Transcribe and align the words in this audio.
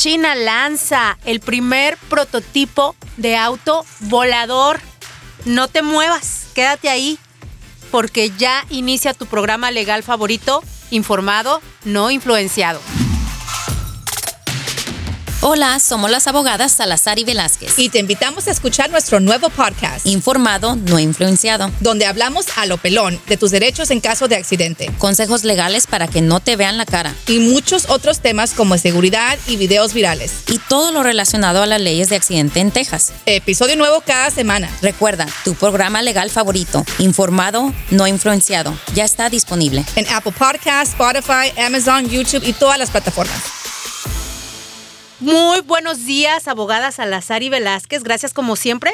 China 0.00 0.36
lanza 0.36 1.18
el 1.24 1.40
primer 1.40 1.96
prototipo 2.08 2.94
de 3.16 3.36
auto 3.36 3.84
volador. 3.98 4.78
No 5.44 5.66
te 5.66 5.82
muevas, 5.82 6.46
quédate 6.54 6.88
ahí, 6.88 7.18
porque 7.90 8.30
ya 8.30 8.64
inicia 8.70 9.12
tu 9.12 9.26
programa 9.26 9.72
legal 9.72 10.04
favorito, 10.04 10.62
informado, 10.92 11.60
no 11.84 12.12
influenciado. 12.12 12.80
Hola, 15.40 15.78
somos 15.78 16.10
las 16.10 16.26
abogadas 16.26 16.72
Salazar 16.72 17.20
y 17.20 17.24
Velázquez. 17.24 17.78
Y 17.78 17.90
te 17.90 18.00
invitamos 18.00 18.48
a 18.48 18.50
escuchar 18.50 18.90
nuestro 18.90 19.20
nuevo 19.20 19.50
podcast, 19.50 20.04
Informado, 20.04 20.74
no 20.74 20.98
influenciado. 20.98 21.70
donde 21.78 22.06
hablamos 22.06 22.46
a 22.56 22.66
lo 22.66 22.76
pelón 22.76 23.20
de 23.28 23.36
tus 23.36 23.52
derechos 23.52 23.92
en 23.92 24.00
caso 24.00 24.26
de 24.26 24.34
accidente 24.34 24.90
Consejos 24.98 25.44
legales 25.44 25.86
para 25.86 26.08
que 26.08 26.22
no 26.22 26.40
te 26.40 26.56
vean 26.56 26.76
la 26.76 26.86
cara. 26.86 27.14
y 27.28 27.38
muchos 27.38 27.88
otros 27.88 28.18
temas 28.18 28.52
como 28.52 28.76
seguridad 28.78 29.38
y 29.46 29.56
videos 29.56 29.94
virales. 29.94 30.32
Y 30.48 30.58
todo 30.58 30.90
lo 30.90 31.04
relacionado 31.04 31.62
a 31.62 31.66
las 31.66 31.80
leyes 31.80 32.08
de 32.08 32.16
accidente 32.16 32.58
en 32.58 32.72
Texas. 32.72 33.12
Episodio 33.24 33.76
nuevo 33.76 34.02
cada 34.04 34.32
semana. 34.32 34.68
Recuerda, 34.82 35.26
tu 35.44 35.54
programa 35.54 36.02
legal 36.02 36.30
favorito, 36.30 36.84
Informado, 36.98 37.72
no 37.90 38.08
influenciado, 38.08 38.76
ya 38.92 39.04
está 39.04 39.30
disponible. 39.30 39.84
En 39.94 40.08
Apple 40.08 40.32
Podcasts, 40.36 40.94
Spotify, 40.94 41.52
Amazon, 41.64 42.08
YouTube 42.08 42.42
y 42.44 42.54
todas 42.54 42.76
las 42.76 42.90
plataformas. 42.90 43.67
Muy 45.20 45.62
buenos 45.62 46.06
días, 46.06 46.46
abogadas 46.46 46.94
Salazar 46.94 47.42
y 47.42 47.48
Velázquez. 47.48 48.04
Gracias 48.04 48.32
como 48.32 48.54
siempre 48.54 48.92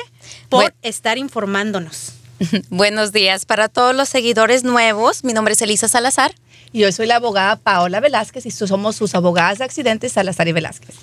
por 0.49 0.75
estar 0.81 1.19
informándonos. 1.19 2.15
Buenos 2.71 3.13
días 3.13 3.45
para 3.45 3.69
todos 3.69 3.95
los 3.95 4.09
seguidores 4.09 4.65
nuevos. 4.65 5.23
Mi 5.23 5.35
nombre 5.35 5.53
es 5.53 5.61
Elisa 5.61 5.87
Salazar. 5.87 6.35
Y 6.73 6.81
yo 6.81 6.91
soy 6.93 7.07
la 7.07 7.17
abogada 7.17 7.57
Paola 7.57 8.01
Velázquez 8.01 8.47
y 8.47 8.51
somos 8.51 8.97
sus 8.97 9.15
abogadas 9.15 9.59
de 9.59 9.65
accidentes 9.65 10.13
Salazar 10.13 10.49
y 10.49 10.53
Velázquez. 10.53 10.97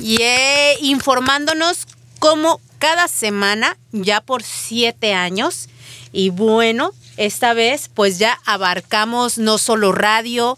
Y 0.00 0.22
eh, 0.22 0.76
informándonos 0.80 1.86
como 2.20 2.60
cada 2.78 3.08
semana, 3.08 3.76
ya 3.90 4.20
por 4.20 4.44
siete 4.44 5.12
años. 5.12 5.68
Y 6.12 6.30
bueno, 6.30 6.92
esta 7.16 7.52
vez 7.52 7.90
pues 7.92 8.18
ya 8.18 8.38
abarcamos 8.46 9.38
no 9.38 9.58
solo 9.58 9.90
radio, 9.90 10.56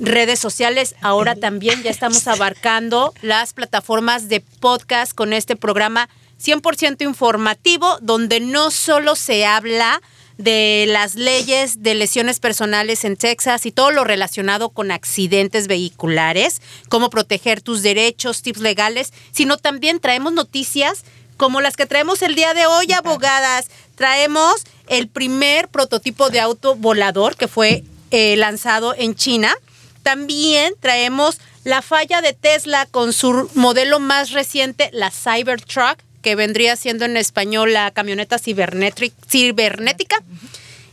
redes 0.00 0.38
sociales, 0.38 0.94
ahora 1.02 1.36
también 1.36 1.82
ya 1.82 1.90
estamos 1.90 2.26
abarcando 2.26 3.14
las 3.22 3.52
plataformas 3.52 4.28
de 4.28 4.40
podcast 4.40 5.12
con 5.12 5.32
este 5.32 5.56
programa 5.56 6.08
100% 6.42 7.02
informativo, 7.02 7.98
donde 8.00 8.40
no 8.40 8.70
solo 8.70 9.14
se 9.14 9.44
habla 9.44 10.00
de 10.38 10.86
las 10.88 11.16
leyes 11.16 11.82
de 11.82 11.94
lesiones 11.94 12.40
personales 12.40 13.04
en 13.04 13.16
Texas 13.16 13.66
y 13.66 13.72
todo 13.72 13.90
lo 13.90 14.04
relacionado 14.04 14.70
con 14.70 14.90
accidentes 14.90 15.66
vehiculares, 15.66 16.62
cómo 16.88 17.10
proteger 17.10 17.60
tus 17.60 17.82
derechos, 17.82 18.40
tips 18.40 18.60
legales, 18.60 19.12
sino 19.32 19.58
también 19.58 20.00
traemos 20.00 20.32
noticias 20.32 21.04
como 21.36 21.60
las 21.60 21.76
que 21.76 21.86
traemos 21.86 22.22
el 22.22 22.34
día 22.34 22.52
de 22.52 22.66
hoy, 22.66 22.92
abogadas. 22.92 23.68
Traemos 23.94 24.64
el 24.88 25.08
primer 25.08 25.68
prototipo 25.68 26.28
de 26.28 26.38
auto 26.38 26.74
volador 26.74 27.34
que 27.36 27.48
fue 27.48 27.82
eh, 28.10 28.36
lanzado 28.36 28.94
en 28.94 29.14
China. 29.14 29.54
También 30.02 30.74
traemos 30.80 31.38
la 31.64 31.82
falla 31.82 32.22
de 32.22 32.32
Tesla 32.32 32.86
con 32.86 33.12
su 33.12 33.50
modelo 33.54 34.00
más 34.00 34.30
reciente, 34.30 34.90
la 34.92 35.10
Cybertruck, 35.10 35.98
que 36.22 36.34
vendría 36.34 36.76
siendo 36.76 37.04
en 37.04 37.16
español 37.16 37.72
la 37.72 37.90
camioneta 37.90 38.38
cibernética. 38.38 40.22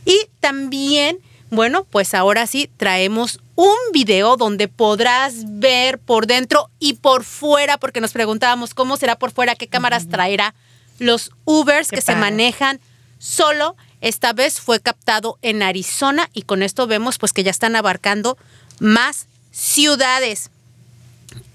Y 0.04 0.18
también, 0.40 1.18
bueno, 1.50 1.84
pues 1.84 2.14
ahora 2.14 2.46
sí 2.46 2.70
traemos 2.76 3.40
un 3.54 3.76
video 3.92 4.36
donde 4.36 4.68
podrás 4.68 5.34
ver 5.58 5.98
por 5.98 6.26
dentro 6.26 6.70
y 6.78 6.94
por 6.94 7.24
fuera, 7.24 7.76
porque 7.76 8.00
nos 8.00 8.12
preguntábamos 8.12 8.72
cómo 8.72 8.96
será 8.96 9.18
por 9.18 9.32
fuera, 9.32 9.56
qué 9.56 9.66
cámaras 9.66 10.08
traerá 10.08 10.54
los 10.98 11.32
Ubers 11.44 11.88
Qué 11.88 11.96
que 11.96 12.02
se 12.02 12.14
manejan 12.14 12.80
solo. 13.18 13.76
Esta 14.00 14.32
vez 14.32 14.60
fue 14.60 14.80
captado 14.80 15.38
en 15.42 15.62
Arizona 15.62 16.30
y 16.32 16.42
con 16.42 16.62
esto 16.62 16.86
vemos 16.86 17.18
pues 17.18 17.32
que 17.32 17.42
ya 17.42 17.50
están 17.50 17.74
abarcando 17.74 18.38
más 18.80 19.26
ciudades. 19.52 20.50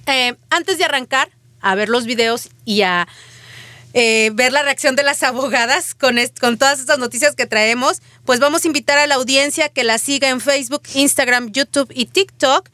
Eh, 0.07 0.35
antes 0.50 0.78
de 0.78 0.85
arrancar 0.85 1.29
a 1.61 1.75
ver 1.75 1.89
los 1.89 2.06
videos 2.06 2.50
y 2.66 2.81
a 2.81 3.07
eh, 3.94 4.31
ver 4.34 4.51
la 4.51 4.63
reacción 4.63 4.95
de 4.95 5.03
las 5.03 5.23
abogadas 5.23 5.95
con, 5.95 6.17
con 6.39 6.57
todas 6.57 6.79
estas 6.79 7.00
noticias 7.00 7.35
que 7.35 7.45
traemos, 7.45 8.01
pues 8.25 8.39
vamos 8.39 8.63
a 8.63 8.67
invitar 8.67 8.97
a 8.97 9.07
la 9.07 9.16
audiencia 9.16 9.69
que 9.69 9.83
la 9.83 9.97
siga 9.97 10.29
en 10.29 10.41
Facebook, 10.41 10.83
Instagram, 10.94 11.51
YouTube 11.51 11.91
y 11.94 12.07
TikTok. 12.07 12.69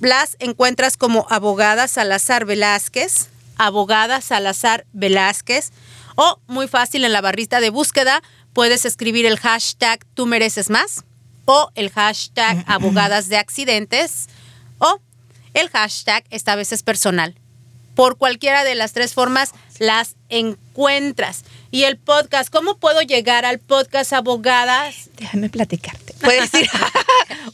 Las 0.00 0.36
encuentras 0.38 0.96
como 0.96 1.26
abogada 1.28 1.88
Salazar 1.88 2.46
Velázquez, 2.46 3.28
abogada 3.58 4.20
Salazar 4.22 4.86
Velázquez, 4.92 5.72
o 6.14 6.40
muy 6.46 6.68
fácil 6.68 7.04
en 7.04 7.12
la 7.12 7.20
barrita 7.20 7.60
de 7.60 7.70
búsqueda 7.70 8.22
puedes 8.52 8.84
escribir 8.84 9.26
el 9.26 9.38
hashtag 9.38 10.04
tú 10.14 10.26
mereces 10.26 10.70
más, 10.70 11.04
o 11.50 11.72
el 11.74 11.90
hashtag 11.90 12.64
abogadas 12.68 13.28
de 13.28 13.36
accidentes, 13.36 14.28
o 14.78 15.00
el 15.52 15.68
hashtag 15.68 16.22
esta 16.30 16.54
vez 16.54 16.70
es 16.70 16.84
personal 16.84 17.34
por 17.96 18.18
cualquiera 18.18 18.62
de 18.62 18.76
las 18.76 18.92
tres 18.92 19.14
formas 19.14 19.52
las 19.80 20.14
encuentras. 20.28 21.44
Y 21.72 21.82
el 21.82 21.98
podcast, 21.98 22.48
¿cómo 22.48 22.78
puedo 22.78 23.00
llegar 23.02 23.44
al 23.44 23.58
podcast 23.58 24.12
Abogadas? 24.12 25.10
Déjame 25.16 25.50
platicarte. 25.50 26.14
Puedes 26.20 26.54
ir. 26.54 26.70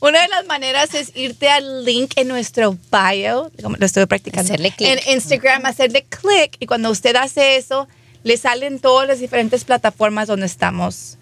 Una 0.00 0.20
de 0.20 0.28
las 0.28 0.44
maneras 0.44 0.94
es 0.94 1.10
irte 1.16 1.48
al 1.48 1.86
link 1.86 2.12
en 2.16 2.28
nuestro 2.28 2.76
bio, 2.92 3.50
como 3.62 3.76
lo 3.76 3.86
estoy 3.86 4.04
practicando. 4.04 4.52
Hacerle 4.52 4.72
clic. 4.72 4.88
En 4.90 5.14
Instagram, 5.14 5.64
hacerle 5.64 6.04
clic. 6.04 6.56
Y 6.60 6.66
cuando 6.66 6.90
usted 6.90 7.16
hace 7.16 7.56
eso, 7.56 7.88
le 8.24 8.36
salen 8.36 8.78
todas 8.78 9.08
las 9.08 9.20
diferentes 9.20 9.64
plataformas 9.64 10.28
donde 10.28 10.46
estamos 10.46 11.16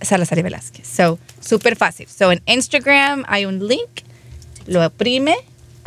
Salazar 0.00 0.38
y 0.38 0.42
Velázquez. 0.42 0.86
So, 0.86 1.18
súper 1.40 1.76
fácil. 1.76 2.08
So, 2.08 2.32
en 2.32 2.42
Instagram 2.46 3.24
hay 3.28 3.46
un 3.46 3.66
link, 3.66 4.02
lo 4.66 4.84
oprime. 4.84 5.36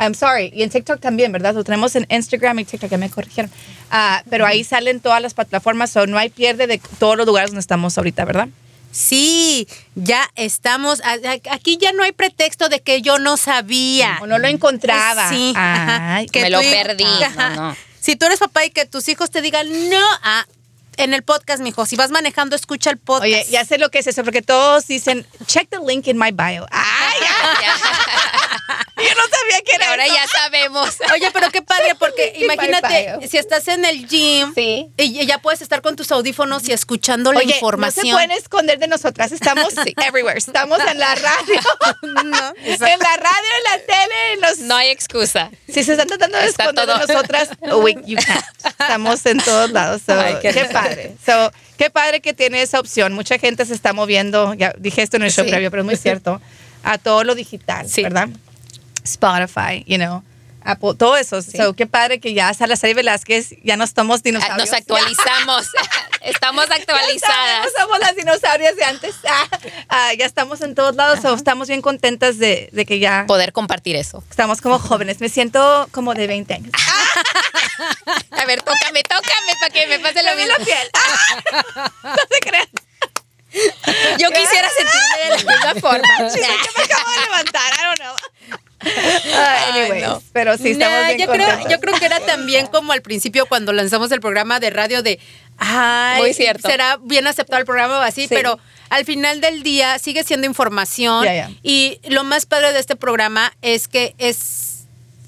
I'm 0.00 0.14
sorry, 0.14 0.50
y 0.52 0.62
en 0.62 0.70
TikTok 0.70 1.00
también, 1.00 1.30
¿verdad? 1.30 1.54
Lo 1.54 1.62
tenemos 1.62 1.94
en 1.94 2.06
Instagram 2.10 2.58
y 2.58 2.64
TikTok, 2.64 2.90
ya 2.90 2.98
me 2.98 3.10
corrigieron. 3.10 3.50
Ah, 3.90 4.24
pero 4.28 4.44
ahí 4.44 4.64
salen 4.64 4.98
todas 5.00 5.22
las 5.22 5.34
plataformas, 5.34 5.90
so 5.90 6.06
no 6.06 6.18
hay 6.18 6.30
pierde 6.30 6.66
de 6.66 6.80
todos 6.98 7.16
los 7.16 7.26
lugares 7.26 7.50
donde 7.50 7.60
estamos 7.60 7.96
ahorita, 7.96 8.24
¿verdad? 8.24 8.48
Sí, 8.94 9.66
ya 9.96 10.30
estamos. 10.36 11.02
Aquí 11.50 11.78
ya 11.80 11.90
no 11.90 12.04
hay 12.04 12.12
pretexto 12.12 12.68
de 12.68 12.80
que 12.80 13.02
yo 13.02 13.18
no 13.18 13.36
sabía. 13.36 14.18
O 14.22 14.26
no 14.28 14.38
lo 14.38 14.46
encontraba. 14.46 15.28
Sí. 15.30 15.52
ajá, 15.56 16.14
Ay, 16.16 16.26
que 16.32 16.42
me 16.42 16.50
lo 16.50 16.60
perdí. 16.60 17.04
No. 17.56 17.76
Si 17.98 18.14
tú 18.16 18.26
eres 18.26 18.38
papá 18.38 18.64
y 18.64 18.70
que 18.70 18.86
tus 18.86 19.08
hijos 19.08 19.30
te 19.30 19.40
digan 19.40 19.66
no, 19.90 20.06
ah, 20.22 20.46
en 20.98 21.14
el 21.14 21.22
podcast, 21.22 21.62
mijo. 21.62 21.86
Si 21.86 21.96
vas 21.96 22.10
manejando, 22.10 22.56
escucha 22.56 22.90
el 22.90 22.98
podcast. 22.98 23.24
Oye, 23.24 23.46
ya 23.50 23.64
sé 23.64 23.78
lo 23.78 23.90
que 23.90 23.98
es 23.98 24.06
eso, 24.06 24.24
porque 24.24 24.42
todos 24.42 24.86
dicen, 24.86 25.26
check 25.46 25.68
the 25.70 25.78
link 25.86 26.06
in 26.06 26.18
my 26.18 26.30
bio. 26.32 26.66
Ay, 26.70 27.18
yo 29.08 29.14
no 29.14 29.22
sabía 29.28 29.62
que 29.64 29.72
era 29.74 29.90
Ahora 29.90 30.04
eso. 30.06 30.14
ya 30.14 30.26
sabemos. 30.26 30.96
Oye, 31.14 31.30
pero 31.32 31.50
qué 31.50 31.62
padre, 31.62 31.94
porque 31.98 32.32
Sí, 32.36 32.44
imagínate, 32.44 33.28
si 33.28 33.36
estás 33.38 33.68
en 33.68 33.84
el 33.84 34.06
gym 34.08 34.52
Sí. 34.54 34.88
y 34.96 35.26
ya 35.26 35.38
puedes 35.38 35.62
estar 35.62 35.82
con 35.82 35.96
tus 35.96 36.10
audífonos 36.12 36.68
y 36.68 36.72
escuchando 36.72 37.32
la 37.32 37.42
información. 37.42 38.06
no 38.06 38.10
se 38.10 38.14
pueden 38.14 38.30
esconder 38.32 38.78
de 38.78 38.88
nosotras. 38.88 39.32
Estamos 39.32 39.74
everywhere. 40.06 40.38
Estamos 40.38 40.78
en 40.80 40.98
la 40.98 41.14
radio. 41.14 41.60
No, 42.02 42.52
en 42.66 42.78
la 42.98 43.16
radio, 43.16 43.50
en 43.58 43.64
la 43.64 43.78
tele, 43.86 44.32
en 44.34 44.40
los... 44.40 44.58
No 44.60 44.76
hay 44.76 44.90
excusa. 44.90 45.50
Si 45.66 45.82
se 45.84 45.92
están 45.92 46.06
tratando 46.06 46.38
de 46.38 46.46
Está 46.46 46.64
esconder 46.64 46.86
todo. 46.86 46.98
de 47.06 47.12
nosotras, 47.14 47.48
we, 47.82 47.94
you 48.06 48.16
can't. 48.24 48.44
Estamos 48.64 49.24
en 49.26 49.38
todos 49.38 49.70
lados. 49.70 50.02
So, 50.06 50.18
Ay, 50.18 50.36
qué 50.42 50.50
qué, 50.52 50.64
padre. 50.66 51.14
So, 51.24 51.52
qué 51.76 51.90
padre 51.90 52.20
que 52.20 52.32
tiene 52.34 52.62
esa 52.62 52.80
opción. 52.80 53.12
Mucha 53.12 53.38
gente 53.38 53.64
se 53.66 53.74
está 53.74 53.92
moviendo, 53.92 54.54
ya 54.54 54.72
dije 54.78 55.02
esto 55.02 55.16
en 55.16 55.24
el 55.24 55.32
show 55.32 55.44
Sí. 55.44 55.50
previo, 55.50 55.70
pero 55.70 55.82
es 55.82 55.86
muy 55.86 55.96
cierto, 55.96 56.40
a 56.82 56.98
todo 56.98 57.24
lo 57.24 57.34
digital, 57.34 57.88
Sí. 57.88 58.02
¿verdad? 58.02 58.28
Spotify, 59.04 59.84
you 59.86 59.96
know, 59.98 60.22
Apple, 60.66 60.94
todo 60.98 61.16
eso. 61.18 61.42
So, 61.42 61.74
qué 61.74 61.86
padre 61.86 62.20
que 62.20 62.32
ya 62.32 62.52
Salazar 62.54 62.88
y 62.88 62.94
Velázquez 62.94 63.50
ya 63.62 63.76
no 63.76 63.84
estamos 63.84 64.20
Ah, 64.20 64.22
dinosaurios. 64.24 64.58
Nos 64.70 64.72
actualizamos. 64.72 65.66
Estamos 66.22 66.70
actualizadas. 66.70 67.20
Ya 67.20 67.62
somos, 67.64 67.72
somos 67.80 67.98
las 68.00 68.16
dinosaurias 68.16 68.74
de 68.74 68.84
antes. 68.84 69.14
Ah, 69.28 69.46
ah, 69.90 70.14
ya 70.14 70.24
estamos 70.24 70.62
en 70.62 70.74
todos 70.74 70.96
lados. 70.96 71.20
so, 71.20 71.34
estamos 71.34 71.68
bien 71.68 71.82
contentas 71.82 72.38
de, 72.38 72.70
de 72.72 72.86
que 72.86 72.98
ya 72.98 73.24
Poder 73.26 73.52
compartir 73.52 73.94
eso. 73.94 74.24
estamos 74.30 74.62
como 74.62 74.78
jóvenes. 74.78 75.20
Me 75.20 75.28
siento 75.28 75.86
como 75.92 76.14
de 76.14 76.26
20 76.26 76.54
años. 76.54 76.72
A 78.30 78.44
ver, 78.46 78.62
tócame, 78.62 79.02
tócame 79.02 79.54
para 79.60 79.70
que 79.70 79.86
me 79.86 79.98
pase 79.98 80.22
lo 80.22 80.34
mismo. 80.34 80.54
la 80.58 80.64
piel. 80.64 80.88
Ah, 80.94 81.90
no 82.04 82.16
se 82.30 82.40
crean. 82.40 82.68
Yo 84.18 84.28
quisiera 84.30 84.68
sentirme 84.70 85.18
de 85.24 85.28
la 85.30 85.36
misma 85.52 85.80
forma. 85.80 86.30
Sí, 86.30 86.40
yo 86.40 86.72
me 86.78 86.84
acabo 86.84 87.10
de 87.10 87.20
levantar. 87.20 87.72
I 87.74 87.82
don't 87.84 87.98
know. 88.00 88.58
Ah, 89.34 89.56
Ay, 89.72 89.80
anyways, 89.82 90.06
no. 90.06 90.22
pero 90.32 90.56
sí 90.58 90.70
estamos 90.70 91.00
Nah, 91.00 91.06
bien 91.08 91.18
yo, 91.20 91.26
creo, 91.32 91.46
contentos. 91.46 91.72
yo 91.72 91.80
creo 91.80 91.94
que 91.98 92.04
era 92.06 92.20
también 92.20 92.66
como 92.66 92.92
al 92.92 93.02
principio 93.02 93.46
cuando 93.46 93.72
lanzamos 93.72 94.10
el 94.12 94.20
programa 94.20 94.60
de 94.60 94.70
radio 94.70 95.02
de, 95.02 95.18
ay, 95.58 96.20
Muy 96.22 96.34
cierto. 96.34 96.68
será 96.68 96.98
bien 97.02 97.26
aceptado 97.26 97.60
el 97.60 97.66
programa 97.66 97.98
o 97.98 98.02
así, 98.02 98.22
Sí. 98.22 98.34
pero 98.34 98.58
al 98.90 99.04
final 99.04 99.40
del 99.40 99.62
día 99.62 99.98
sigue 99.98 100.24
siendo 100.24 100.46
información 100.46 101.24
Ya, 101.24 101.34
ya. 101.34 101.50
y 101.62 101.98
lo 102.08 102.24
más 102.24 102.46
padre 102.46 102.72
de 102.72 102.78
este 102.80 102.96
programa 102.96 103.52
es 103.62 103.88
que 103.88 104.14
es 104.18 104.70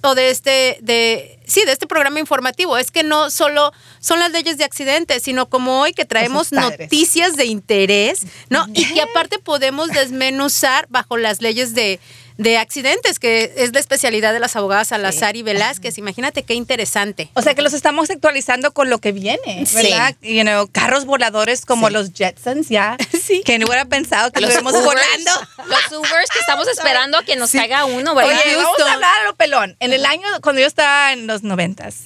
o 0.03 0.15
de 0.15 0.31
este, 0.31 0.79
de, 0.83 1.41
sí, 1.47 1.65
de 1.65 1.73
este 1.73 1.89
programa 1.89 2.21
informativo. 2.21 2.79
Es 2.79 2.93
que 2.93 3.03
no 3.03 3.29
solo 3.29 3.73
son 3.99 4.21
las 4.21 4.31
leyes 4.31 4.57
de 4.57 4.63
accidentes, 4.63 5.25
sino 5.25 5.49
como 5.49 5.81
hoy 5.81 5.95
que 5.95 6.05
traemos 6.05 6.53
noticias 6.53 7.35
de 7.35 7.47
interés, 7.47 8.21
¿no? 8.49 8.67
Y 8.73 8.85
que 8.95 9.01
aparte 9.03 9.41
podemos 9.41 9.89
desmenuzar 9.89 10.87
bajo 10.91 11.17
las 11.17 11.41
leyes 11.43 11.75
de, 11.75 11.99
de 12.39 12.59
accidentes, 12.59 13.19
que 13.19 13.53
es 13.57 13.73
la 13.73 13.81
especialidad 13.81 14.33
de 14.33 14.41
las 14.41 14.57
abogadas 14.57 14.89
Salazar 14.89 15.37
y 15.37 15.43
Velázquez. 15.43 15.99
Imagínate 15.99 16.43
qué 16.43 16.55
interesante. 16.55 17.31
O 17.35 17.43
sea 17.43 17.55
que 17.55 17.63
los 17.63 17.73
estamos 17.73 18.11
actualizando 18.11 18.73
con 18.73 18.91
lo 18.91 18.99
que 18.99 19.13
viene, 19.13 19.65
Sí. 19.67 19.75
¿verdad? 19.77 20.15
You 20.23 20.43
know, 20.43 20.69
carros 20.71 21.05
voladores 21.07 21.65
como 21.65 21.89
Sí. 21.89 21.93
los 21.95 22.13
Jetsons, 22.13 22.69
ya. 22.69 22.97
Sí. 23.27 23.43
Que 23.45 23.59
no 23.59 23.67
hubiera 23.67 23.85
pensado 23.87 24.31
que 24.33 24.41
Los 24.41 24.51
Ubers, 24.51 24.85
volando. 24.85 25.31
Los 25.67 25.99
Ubers 25.99 26.31
que 26.31 26.39
estamos 26.39 26.69
esperando 26.77 27.19
a 27.19 27.25
que 27.25 27.37
nos 27.37 27.51
caiga 27.53 27.85
uno, 27.87 28.15
¿verdad? 28.15 28.41
Oye, 28.45 28.57
vamos 28.57 28.81
a 28.81 28.93
hablar 28.93 29.23
a 29.23 29.25
lo 29.25 29.35
pelón. 29.35 29.77
En 29.81 29.93
el 29.93 30.05
año, 30.07 30.27
cuando 30.43 30.61
yo 30.61 30.67
estaba 30.67 31.13
en 31.13 31.27
los 31.27 31.43
noventas, 31.43 31.97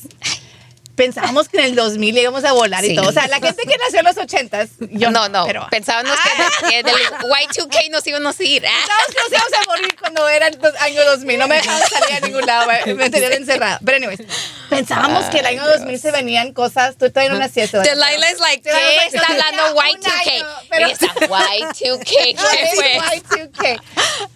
pensábamos 1.01 1.49
que 1.49 1.57
en 1.57 1.65
el 1.65 1.75
2000 1.75 2.19
íbamos 2.19 2.45
a 2.45 2.53
volar 2.53 2.85
Sí. 2.85 2.93
y 2.93 2.95
todo. 2.95 3.09
O 3.09 3.13
sea, 3.13 3.27
la 3.29 3.41
gente 3.41 3.63
que 3.63 3.75
nació 3.79 4.01
en 4.01 4.05
los 4.05 4.17
ochentas, 4.19 4.69
yo 4.91 5.11
no, 5.11 5.31
no, 5.31 5.47
pero 5.47 5.67
pensábamos 5.71 6.13
que, 6.21 6.69
que 6.69 6.83
del 6.83 6.95
Y2K 6.95 7.91
nos 7.91 8.07
íbamos 8.07 8.39
a 8.39 8.43
ir. 8.45 8.61
Pensábamos 8.63 9.07
que 9.09 9.15
nos 9.23 9.31
íbamos 9.31 9.53
a 9.53 9.67
morir 9.71 9.97
cuando 9.99 10.29
era 10.29 10.49
el 10.49 10.59
año 10.81 11.05
2000. 11.07 11.39
No 11.39 11.49
me 11.49 11.55
dejaban 11.55 11.83
salir 11.89 12.17
a 12.17 12.21
ningún 12.21 12.45
lado, 12.45 12.69
me- 12.85 13.09
tenían 13.09 13.33
encerrada. 13.33 13.81
Pero 13.83 13.97
anyways, 13.97 14.21
pensábamos 14.69 15.25
que 15.31 15.39
el 15.39 15.47
año 15.47 15.65
2000 15.67 15.99
se 15.99 16.11
venían 16.11 16.53
cosas. 16.53 16.97
Tú 16.99 17.09
todavía 17.09 17.33
no 17.33 17.39
nacías. 17.39 17.73
Delilah 17.73 18.31
es 18.31 18.39
like, 18.41 18.63
¿qué 18.63 19.07
está 19.17 19.27
hablando 19.27 19.63
"Ya, 19.67 19.71
un 19.73 20.01
Y2K? 20.01 20.31
año", 20.35 20.47
pero- 20.69 20.89
Y 20.89 20.93
está, 20.93 21.07
Y2K, 21.07 22.05
¿qué 22.05 22.37
Ay, 22.37 22.71
fue? 22.75 22.99
Y2K. 22.99 23.81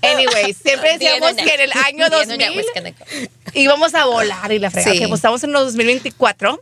Anyways, 0.03 0.57
siempre 0.57 0.93
decíamos 0.99 1.35
que 1.35 1.55
en 1.55 1.61
el 1.61 1.73
año 1.73 2.09
The 2.11 2.23
internet 2.23 2.49
2000 2.55 2.57
was 2.57 2.67
gonna 2.75 2.91
go. 2.91 3.51
íbamos 3.55 3.95
a 3.95 4.05
volar 4.07 4.51
y 4.53 4.59
la 4.59 4.71
fregada. 4.71 4.93
Sí. 4.95 4.99
Que 5.01 5.09
pues 5.09 5.19
estamos 5.19 5.43
en 5.45 5.53
los 5.53 5.65
2024 5.65 6.54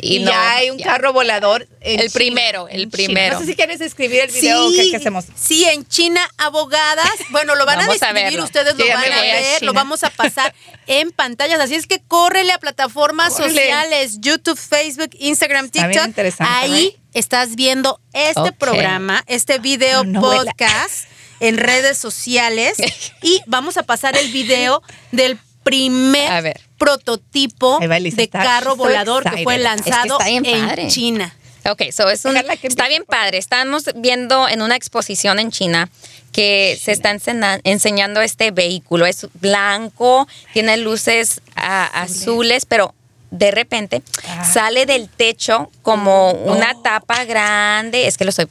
y, 0.00 0.16
Y 0.16 0.18
no, 0.20 0.30
ya 0.30 0.52
hay 0.56 0.70
un 0.70 0.78
ya. 0.78 0.86
carro 0.86 1.12
volador. 1.12 1.68
en 1.80 2.00
El 2.00 2.08
China, 2.08 2.12
primero, 2.14 2.68
el 2.68 2.80
China. 2.80 2.90
primero. 2.90 3.34
No 3.34 3.40
sé 3.40 3.46
si 3.46 3.54
quieres 3.54 3.80
escribir 3.80 4.20
el 4.22 4.30
video 4.30 4.70
que, 4.72 4.90
que 4.90 4.96
hacemos. 4.96 5.24
sí, 5.34 5.64
en 5.64 5.86
China, 5.86 6.20
abogadas, 6.36 7.08
bueno, 7.30 7.54
lo 7.54 7.64
van 7.66 7.78
Vamos 7.78 8.02
a 8.02 8.12
describir, 8.12 8.40
ustedes 8.40 8.76
lo 8.76 8.86
van 8.86 9.12
a 9.12 9.20
ver, 9.20 9.62
lo 9.62 9.72
vamos 9.72 10.04
a 10.04 10.10
pasar 10.10 10.54
en 10.86 11.10
pantallas, 11.12 11.60
así 11.60 11.74
es 11.74 11.86
que 11.86 12.00
córrele 12.00 12.52
a 12.52 12.58
plataformas 12.58 13.36
sociales, 13.36 14.18
YouTube, 14.20 14.58
Facebook, 14.58 15.10
Instagram, 15.18 15.70
TikTok. 15.70 16.10
Ahí 16.40 16.96
estás 17.12 17.54
viendo 17.56 18.00
este 18.12 18.52
programa, 18.52 19.22
este 19.26 19.58
video 19.58 20.04
no 20.04 20.20
vuela. 20.20 20.44
podcast 20.52 21.06
en 21.40 21.56
redes 21.58 21.98
sociales 21.98 22.76
y 23.22 23.40
vamos 23.46 23.76
a 23.76 23.82
pasar 23.82 24.16
el 24.16 24.30
video 24.32 24.82
del 25.12 25.38
primer 25.64 26.30
A 26.30 26.40
ver. 26.40 26.60
prototipo 26.78 27.78
de 27.80 28.28
carro 28.28 28.70
so 28.72 28.76
volador 28.76 29.24
que 29.28 29.42
fue 29.42 29.58
lanzado 29.58 30.18
está 30.18 30.26
bien 30.28 30.44
en. 30.46 30.88
China. 30.88 31.34
Ok, 31.70 31.82
so 31.92 32.10
es 32.10 32.24
un, 32.26 32.36
está 32.62 32.88
bien 32.88 33.04
padre. 33.08 33.38
Estamos 33.38 33.84
viendo 33.96 34.48
en 34.48 34.60
una 34.60 34.76
exposición 34.76 35.38
en 35.38 35.50
China 35.50 35.88
que 36.30 36.78
se 36.80 36.92
está 36.92 37.10
ensena- 37.10 37.58
enseñando 37.64 38.20
este 38.20 38.50
vehículo. 38.50 39.06
Es 39.06 39.26
blanco, 39.40 40.28
tiene 40.52 40.76
luces 40.76 41.40
azules, 41.56 42.66
pero 42.66 42.94
de 43.30 43.50
repente 43.50 44.02
Ah. 44.28 44.44
sale 44.44 44.84
del 44.86 45.08
techo 45.08 45.70
como 45.82 46.32
una 46.32 46.74
tapa 46.82 47.24
grande. 47.24 48.06
Es 48.06 48.18
que 48.18 48.24
lo 48.24 48.30
estoy 48.30 48.46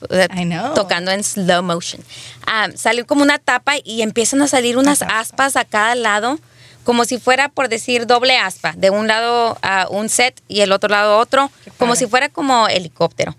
tocando 0.74 1.12
en 1.12 1.24
slow 1.24 1.62
motion. 1.62 2.02
Ah, 2.48 2.68
sale 2.76 3.04
como 3.06 3.22
una 3.22 3.38
tapa 3.38 3.76
y 3.84 4.02
empiezan 4.02 4.42
a 4.42 4.48
salir 4.48 4.76
unas 4.78 5.02
Aspas. 5.04 5.20
aspas 5.30 5.56
a 5.56 5.66
cada 5.66 5.94
lado. 5.96 6.40
Como 6.84 7.06
si 7.06 7.18
fuera, 7.20 7.50
por 7.50 7.70
decir, 7.70 8.06
doble 8.08 8.38
aspa. 8.38 8.74
De 8.76 8.90
un 8.90 9.08
lado 9.08 9.58
a 9.62 9.88
un 9.90 10.10
set 10.10 10.42
y 10.48 10.62
el 10.62 10.72
otro 10.72 10.90
lado 10.90 11.18
otro. 11.18 11.50
Como 11.78 11.96
si 11.96 12.08
fuera 12.08 12.30
como 12.30 12.68
helicóptero. 12.68 13.36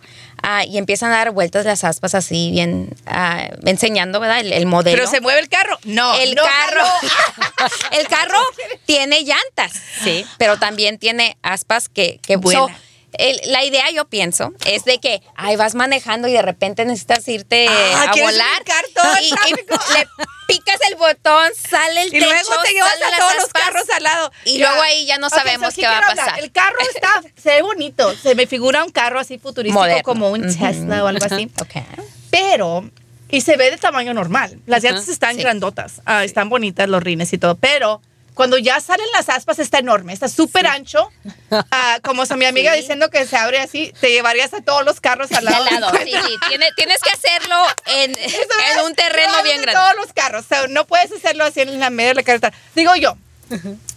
Ah, 0.46 0.64
y 0.64 0.76
empiezan 0.76 1.10
a 1.10 1.16
dar 1.16 1.30
vueltas 1.30 1.64
las 1.64 1.84
aspas 1.84 2.14
así, 2.14 2.50
bien 2.50 2.94
ah, 3.06 3.48
enseñando, 3.64 4.20
¿verdad? 4.20 4.40
El, 4.40 4.52
el 4.52 4.66
modelo. 4.66 4.96
¿Pero 4.98 5.10
se 5.10 5.22
mueve 5.22 5.40
el 5.40 5.48
carro? 5.48 5.78
No. 5.84 6.14
el 6.16 6.34
no, 6.34 6.42
carro, 6.42 6.82
no. 7.02 7.66
el 7.98 8.06
carro 8.08 8.38
tiene 8.84 9.22
llantas, 9.22 9.72
sí, 10.02 10.26
pero 10.36 10.58
también 10.58 10.98
tiene 10.98 11.38
aspas 11.42 11.88
que, 11.88 12.20
que 12.26 12.36
Vuela. 12.36 12.60
so, 12.60 12.70
el- 13.14 13.40
la 13.46 13.64
idea 13.64 13.90
yo 13.90 14.04
pienso 14.04 14.52
es 14.66 14.84
de 14.84 14.98
que 14.98 15.22
ay 15.36 15.56
vas 15.56 15.74
manejando 15.74 16.28
y 16.28 16.32
de 16.32 16.42
repente 16.42 16.84
necesitas 16.84 17.26
irte 17.28 17.66
Ah, 17.70 18.02
a 18.08 18.10
¿quieres 18.10 18.32
volar 18.32 18.62
y, 19.22 19.54
le 19.54 20.06
picas 20.46 20.78
el 20.90 20.96
botón 20.96 21.50
sale 21.56 22.02
el 22.02 22.08
Y 22.08 22.10
techo 22.18 22.26
luego 22.26 22.62
te 22.62 22.72
llevas 22.72 22.92
a 22.94 23.18
todos 23.18 23.34
los 23.36 23.46
carros 23.48 23.84
al 23.96 24.02
lado. 24.02 24.32
y 24.44 24.58
Ya. 24.58 24.68
luego 24.68 24.82
ahí 24.82 25.06
ya 25.06 25.18
no 25.18 25.28
sabemos 25.30 25.74
¿qué 25.74 25.82
qué 25.82 25.86
va 25.86 25.98
a 25.98 26.14
pasar 26.14 26.38
El 26.40 26.52
carro 26.52 26.76
está, 26.94 27.22
se 27.40 27.50
ve 27.50 27.62
bonito. 27.62 28.14
Se 28.16 28.34
me 28.34 28.46
figura 28.46 28.84
un 28.84 28.90
carro 28.90 29.18
así 29.20 29.38
futurístico 29.38 29.80
Moderno. 29.80 30.02
como 30.02 30.30
un. 30.30 30.42
Tesla 30.42 31.04
o 31.04 31.06
algo 31.06 31.24
así. 31.24 31.50
Ok. 31.60 31.74
Pero, 32.30 32.88
y 33.30 33.40
se 33.40 33.56
ve 33.56 33.70
de 33.70 33.76
tamaño 33.76 34.12
normal. 34.14 34.60
Las 34.66 34.82
llantas 34.82 35.08
están 35.08 35.36
sí. 35.36 35.42
grandotas, 35.42 36.00
ah, 36.04 36.24
están 36.24 36.48
bonitas 36.48 36.88
los 36.88 37.02
rines 37.02 37.32
y 37.32 37.38
todo, 37.38 37.54
pero 37.56 38.00
cuando 38.34 38.58
ya 38.58 38.80
salen 38.80 39.06
las 39.12 39.28
aspas 39.28 39.58
está 39.60 39.78
enorme, 39.78 40.12
está 40.12 40.28
súper 40.28 40.66
ancho. 40.66 41.08
Ah, 41.70 41.98
como 42.02 42.24
mi 42.36 42.44
amiga 42.46 42.72
Sí. 42.74 42.80
diciendo 42.80 43.08
que 43.10 43.26
se 43.26 43.36
abre 43.36 43.60
así, 43.60 43.92
te 44.00 44.10
llevarías 44.10 44.52
a 44.54 44.60
todos 44.62 44.84
los 44.84 45.00
carros 45.00 45.30
al 45.32 45.44
lado. 45.44 45.64
Al 45.64 45.80
lado, 45.80 45.96
sí, 46.04 46.10
sí. 46.10 46.34
Tiene- 46.48 46.70
tienes 46.76 46.98
que 47.00 47.10
hacerlo 47.10 47.56
en, 47.86 48.10
en 48.18 48.80
un 48.84 48.94
terreno 48.94 49.32
bien 49.44 49.58
de 49.60 49.62
grande. 49.66 49.80
Todos 49.80 49.96
los 50.04 50.12
carros, 50.12 50.44
so, 50.48 50.66
no 50.68 50.84
puedes 50.86 51.12
hacerlo 51.12 51.44
así 51.44 51.60
en 51.60 51.78
la 51.78 51.90
media 51.90 52.08
de 52.10 52.14
la 52.16 52.22
carretera. 52.24 52.52
Digo 52.74 52.94
yo, 52.96 53.16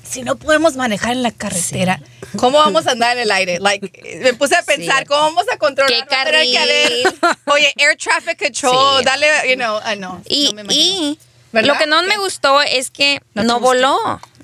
si 0.07 0.21
no 0.23 0.35
podemos 0.35 0.75
manejar 0.75 1.13
en 1.13 1.23
la 1.23 1.31
carretera, 1.31 1.99
¿cómo 2.37 2.59
vamos 2.59 2.85
a 2.85 2.91
andar 2.91 3.17
en 3.17 3.23
el 3.23 3.31
aire? 3.31 3.59
Like, 3.59 4.19
me 4.21 4.33
puse 4.33 4.55
a 4.55 4.61
pensar, 4.61 4.99
Sí. 4.99 5.05
¿cómo 5.05 5.21
vamos 5.21 5.45
a 5.51 5.57
controlar? 5.57 5.93
¿Qué 5.93 6.05
carril? 6.07 7.03
Oye, 7.45 7.73
air 7.77 7.97
traffic 7.97 8.37
control, 8.37 8.99
Sí. 8.99 9.05
dale, 9.05 9.27
you 9.49 9.55
know, 9.55 9.79
ah, 9.83 9.95
no. 9.95 10.21
Y, 10.27 10.47
no 10.49 10.53
me 10.53 10.61
imagino. 10.61 10.83
y 10.85 11.19
¿Verdad? 11.61 11.73
lo 11.73 11.79
que 11.79 11.87
no 11.87 12.03
me 12.03 12.17
gustó 12.17 12.61
es 12.61 12.89
que 12.91 13.21
No 13.33 13.59
voló, 13.59 13.97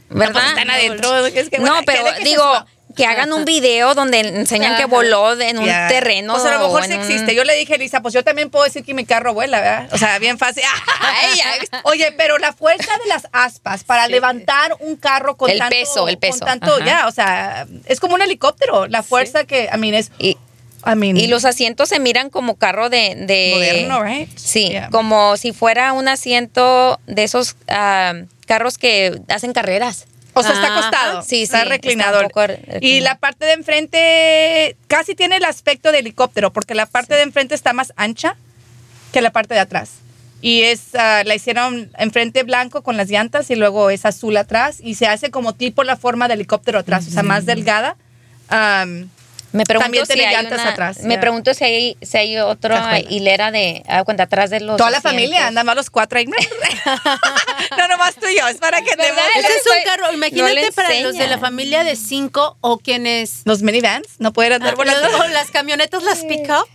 ¿verdad? 0.10 0.50
están 0.50 0.70
adentro, 0.70 1.26
es 1.26 1.50
que, 1.50 1.58
bueno, 1.60 1.78
no, 1.78 1.84
pero 1.86 2.04
que 2.18 2.24
digo, 2.24 2.66
que 2.96 3.08
hagan 3.08 3.34
un 3.34 3.44
video 3.44 3.96
donde 3.96 4.20
enseñan 4.20 4.78
que 4.78 4.86
voló 4.86 5.34
en 5.40 5.58
un 5.58 5.66
terreno. 5.66 6.34
Pues 6.34 6.46
a 6.46 6.52
lo 6.52 6.60
mejor 6.60 6.82
o 6.82 6.86
sí 6.86 6.94
un- 6.94 7.00
existe. 7.00 7.34
Yo 7.34 7.44
le 7.44 7.56
dije 7.56 7.74
a 7.74 7.76
Elisa, 7.78 8.02
pues 8.02 8.14
yo 8.14 8.24
también 8.24 8.52
puedo 8.52 8.66
decir 8.66 8.84
que 8.86 8.94
mi 8.94 9.04
carro 9.04 9.34
vuela, 9.34 9.62
¿verdad? 9.62 9.90
O 9.94 9.98
sea, 9.98 10.20
bien 10.20 10.38
fácil. 10.38 10.62
Ay. 11.00 11.40
Oye, 11.86 12.12
pero 12.16 12.38
la 12.38 12.54
fuerza 12.54 12.92
de 13.04 13.08
las 13.10 13.28
aspas 13.32 13.84
para 13.84 14.08
levantar 14.08 14.76
un 14.80 14.96
carro 14.96 15.38
con 15.38 15.50
El 15.50 15.58
tanto... 15.58 15.76
peso, 15.76 16.08
el 16.08 16.20
peso, 16.20 16.40
Con 16.42 16.48
tanto, 16.50 16.76
ajá. 16.76 16.86
ya, 16.86 17.08
o 17.08 17.12
sea, 17.12 17.66
es 17.86 18.00
como 18.00 18.14
un 18.14 18.22
helicóptero. 18.22 18.86
La 18.88 19.02
fuerza 19.02 19.46
que, 19.46 19.70
I 19.74 19.78
mean, 19.80 19.96
es... 19.96 20.12
Y, 20.20 20.38
I 20.86 20.96
mean, 20.96 21.18
y 21.18 21.28
los 21.28 21.46
asientos 21.46 21.90
se 21.90 22.00
miran 22.00 22.30
como 22.30 22.56
carro 22.56 22.90
de... 22.90 23.16
de 23.28 23.52
Moderno, 23.56 24.04
right? 24.04 24.30
Sí, 24.38 24.70
Yeah. 24.70 24.90
como 24.90 25.38
si 25.38 25.54
fuera 25.54 25.94
un 25.94 26.08
asiento 26.08 27.00
de 27.08 27.24
esos 27.24 27.56
ah, 27.68 28.14
carros 28.48 28.78
que 28.78 29.22
hacen 29.30 29.54
carreras. 29.54 30.06
O 30.34 30.42
sea, 30.42 30.54
está 30.54 30.66
Ajá. 30.66 30.78
acostado. 30.80 31.22
Sí, 31.22 31.44
está 31.44 31.64
sí, 31.64 31.70
reclinado. 31.70 32.22
está 32.22 32.48
reclinado. 32.48 32.80
y 32.82 33.02
la 33.02 33.16
parte 33.20 33.46
de 33.46 33.54
enfrente 33.54 34.76
casi 34.88 35.14
tiene 35.16 35.36
el 35.38 35.46
aspecto 35.46 35.92
de 35.92 36.00
helicóptero, 36.00 36.52
porque 36.52 36.74
la 36.76 36.86
parte 36.88 37.14
de 37.16 37.22
enfrente 37.22 37.54
está 37.56 37.72
más 37.74 37.94
ancha 37.98 38.36
que 39.12 39.22
la 39.22 39.32
parte 39.32 39.54
de 39.54 39.60
atrás. 39.60 39.92
Y 40.42 40.64
es, 40.64 40.96
ah, 40.96 41.22
la 41.26 41.36
hicieron 41.36 41.90
enfrente 41.98 42.44
blanco 42.44 42.82
con 42.82 42.98
las 42.98 43.10
llantas 43.10 43.50
y 43.52 43.56
luego 43.56 43.90
es 43.92 44.06
azul 44.06 44.36
atrás 44.36 44.80
y 44.82 44.96
se 44.96 45.08
hace 45.08 45.30
como 45.32 45.54
tipo 45.54 45.84
la 45.84 45.96
forma 45.98 46.28
de 46.28 46.34
helicóptero 46.34 46.80
atrás, 46.80 47.08
o 47.08 47.12
sea, 47.12 47.24
más 47.24 47.46
delgada. 47.46 47.96
Am, 48.50 49.10
Me 49.54 49.64
pregunto 49.66 49.86
También 49.86 50.06
si 50.06 50.14
tiene 50.14 50.28
hay 50.28 50.36
llantas 50.36 50.62
una- 50.62 50.70
atrás, 50.72 51.00
Me 51.04 51.14
ya. 51.16 51.20
pregunto 51.22 51.54
si 51.54 51.64
hay, 51.64 51.98
si 52.02 52.18
hay 52.18 52.38
otra 52.40 53.00
hilera 53.00 53.52
de... 53.52 53.84
Ah, 53.88 54.04
cuenta 54.04 54.24
atrás 54.24 54.50
de 54.50 54.60
los 54.60 54.78
toda 54.78 54.90
la 54.92 54.98
asientos. 54.98 55.12
familia, 55.22 55.48
andan 55.48 55.66
más 55.66 55.76
los 55.76 55.90
cuatro 55.92 56.18
ahí. 56.20 56.26
no, 57.78 57.88
nomás 57.88 58.16
tú 58.16 58.28
y 58.28 58.38
yo, 58.38 58.48
es 58.48 58.58
para 58.58 58.82
que 58.82 58.96
te. 58.96 59.04
Ese 59.08 59.48
es 59.48 59.64
un 59.66 59.84
carro, 59.86 60.08
no 60.08 60.14
imagínate 60.14 60.54
le 60.56 60.72
para 60.72 61.00
los 61.02 61.16
de 61.16 61.28
la 61.28 61.38
familia 61.38 61.84
de 61.84 61.96
cinco 61.96 62.58
o 62.62 62.80
quienes... 62.80 63.42
Los 63.46 63.62
minivans 63.62 64.08
no 64.20 64.34
pueden 64.34 64.54
andar 64.54 64.74
Ah, 64.74 64.76
volando. 64.76 65.18
o 65.20 65.28
las 65.30 65.52
camionetas, 65.52 66.04
las 66.04 66.20
pick-up. 66.26 66.68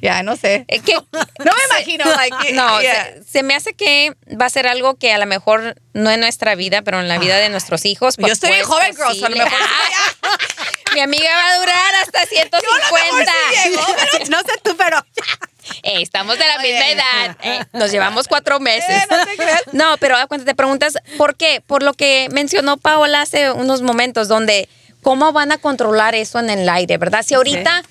Ya, 0.00 0.22
no 0.22 0.36
sé. 0.36 0.64
Eh, 0.68 0.78
que- 0.80 0.94
No 0.94 1.02
me 1.44 1.74
imagino, 1.74 2.04
like, 2.04 2.52
No, 2.52 2.80
yeah. 2.80 3.14
se, 3.14 3.24
se 3.24 3.42
me 3.42 3.54
hace 3.56 3.74
que 3.74 4.14
va 4.40 4.46
a 4.46 4.50
ser 4.50 4.66
algo 4.68 4.94
que 4.96 5.12
a 5.12 5.18
lo 5.18 5.26
mejor 5.26 5.74
no 5.92 6.10
en 6.10 6.20
nuestra 6.20 6.54
vida, 6.54 6.82
pero 6.82 7.00
en 7.00 7.08
la 7.08 7.18
vida 7.18 7.36
de 7.38 7.48
nuestros 7.48 7.84
hijos. 7.84 8.16
Yo 8.16 8.20
pues, 8.22 8.34
estoy 8.34 8.50
pues, 8.50 8.62
joven, 8.66 8.94
girls, 8.94 9.22
a 9.24 9.28
lo 9.28 9.36
mejor. 9.36 9.58
Mi 10.94 11.00
amiga 11.00 11.30
va 11.30 11.54
a 11.54 11.58
durar 11.58 11.94
hasta 12.02 12.26
150. 12.26 13.32
sí 13.62 13.68
llego, 13.70 13.82
no 14.30 14.38
sé 14.40 14.52
tú, 14.62 14.76
pero... 14.76 15.04
Eh, 15.82 16.00
estamos 16.00 16.38
de 16.38 16.46
la 16.46 16.56
Oye. 16.60 16.72
misma 16.72 16.88
edad. 16.90 17.36
eh, 17.42 17.60
nos 17.74 17.90
llevamos 17.90 18.26
cuatro 18.26 18.58
meses. 18.58 18.88
Eh, 18.88 19.06
no 19.10 19.26
te 19.26 19.36
creas. 19.36 19.62
No, 19.72 19.96
pero 19.98 20.16
cuando 20.26 20.46
te 20.46 20.54
preguntas, 20.54 20.94
¿por 21.18 21.36
qué? 21.36 21.62
Por 21.66 21.82
lo 21.82 21.92
que 21.92 22.28
mencionó 22.30 22.78
Paola 22.78 23.20
hace 23.22 23.50
unos 23.52 23.82
momentos, 23.82 24.28
donde 24.28 24.68
cómo 25.02 25.32
van 25.32 25.52
a 25.52 25.58
controlar 25.58 26.14
eso 26.14 26.38
en 26.38 26.48
el 26.50 26.68
aire, 26.68 26.96
¿verdad? 26.96 27.22
Si 27.22 27.34
ahorita, 27.34 27.82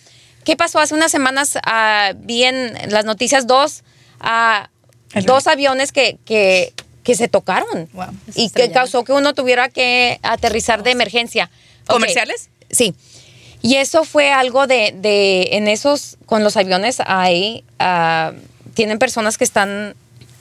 ¿qué 0.44 0.56
pasó? 0.56 0.80
Hace 0.80 0.96
unas 0.96 1.12
semanas 1.12 1.58
ah, 1.64 2.14
vi 2.16 2.44
en 2.46 2.92
las 2.92 3.06
noticias 3.06 3.46
dos, 3.46 3.84
ah, 4.20 4.70
dos 5.14 5.46
aviones 5.46 5.92
que, 5.92 6.18
que, 6.26 6.74
que 7.04 7.16
se 7.16 7.28
tocaron. 7.28 7.90
Wow. 7.94 8.08
Y 8.36 8.50
que 8.50 8.72
causó 8.72 9.04
que 9.04 9.14
uno 9.14 9.34
tuviera 9.36 9.70
que 9.70 10.20
aterrizar 10.24 10.82
de 10.82 10.92
emergencia. 10.92 11.50
¿Comerciales? 11.86 12.50
Sí. 12.72 12.94
Y 13.62 13.76
eso 13.76 14.04
fue 14.04 14.32
algo 14.32 14.68
de, 14.68 14.94
de 14.96 15.50
en 15.54 15.68
esos, 15.68 16.18
con 16.26 16.44
los 16.44 16.58
aviones 16.58 16.98
hay, 17.06 17.64
ah, 17.80 18.32
tienen 18.76 19.00
personas 19.00 19.38
que 19.38 19.44
están 19.44 19.96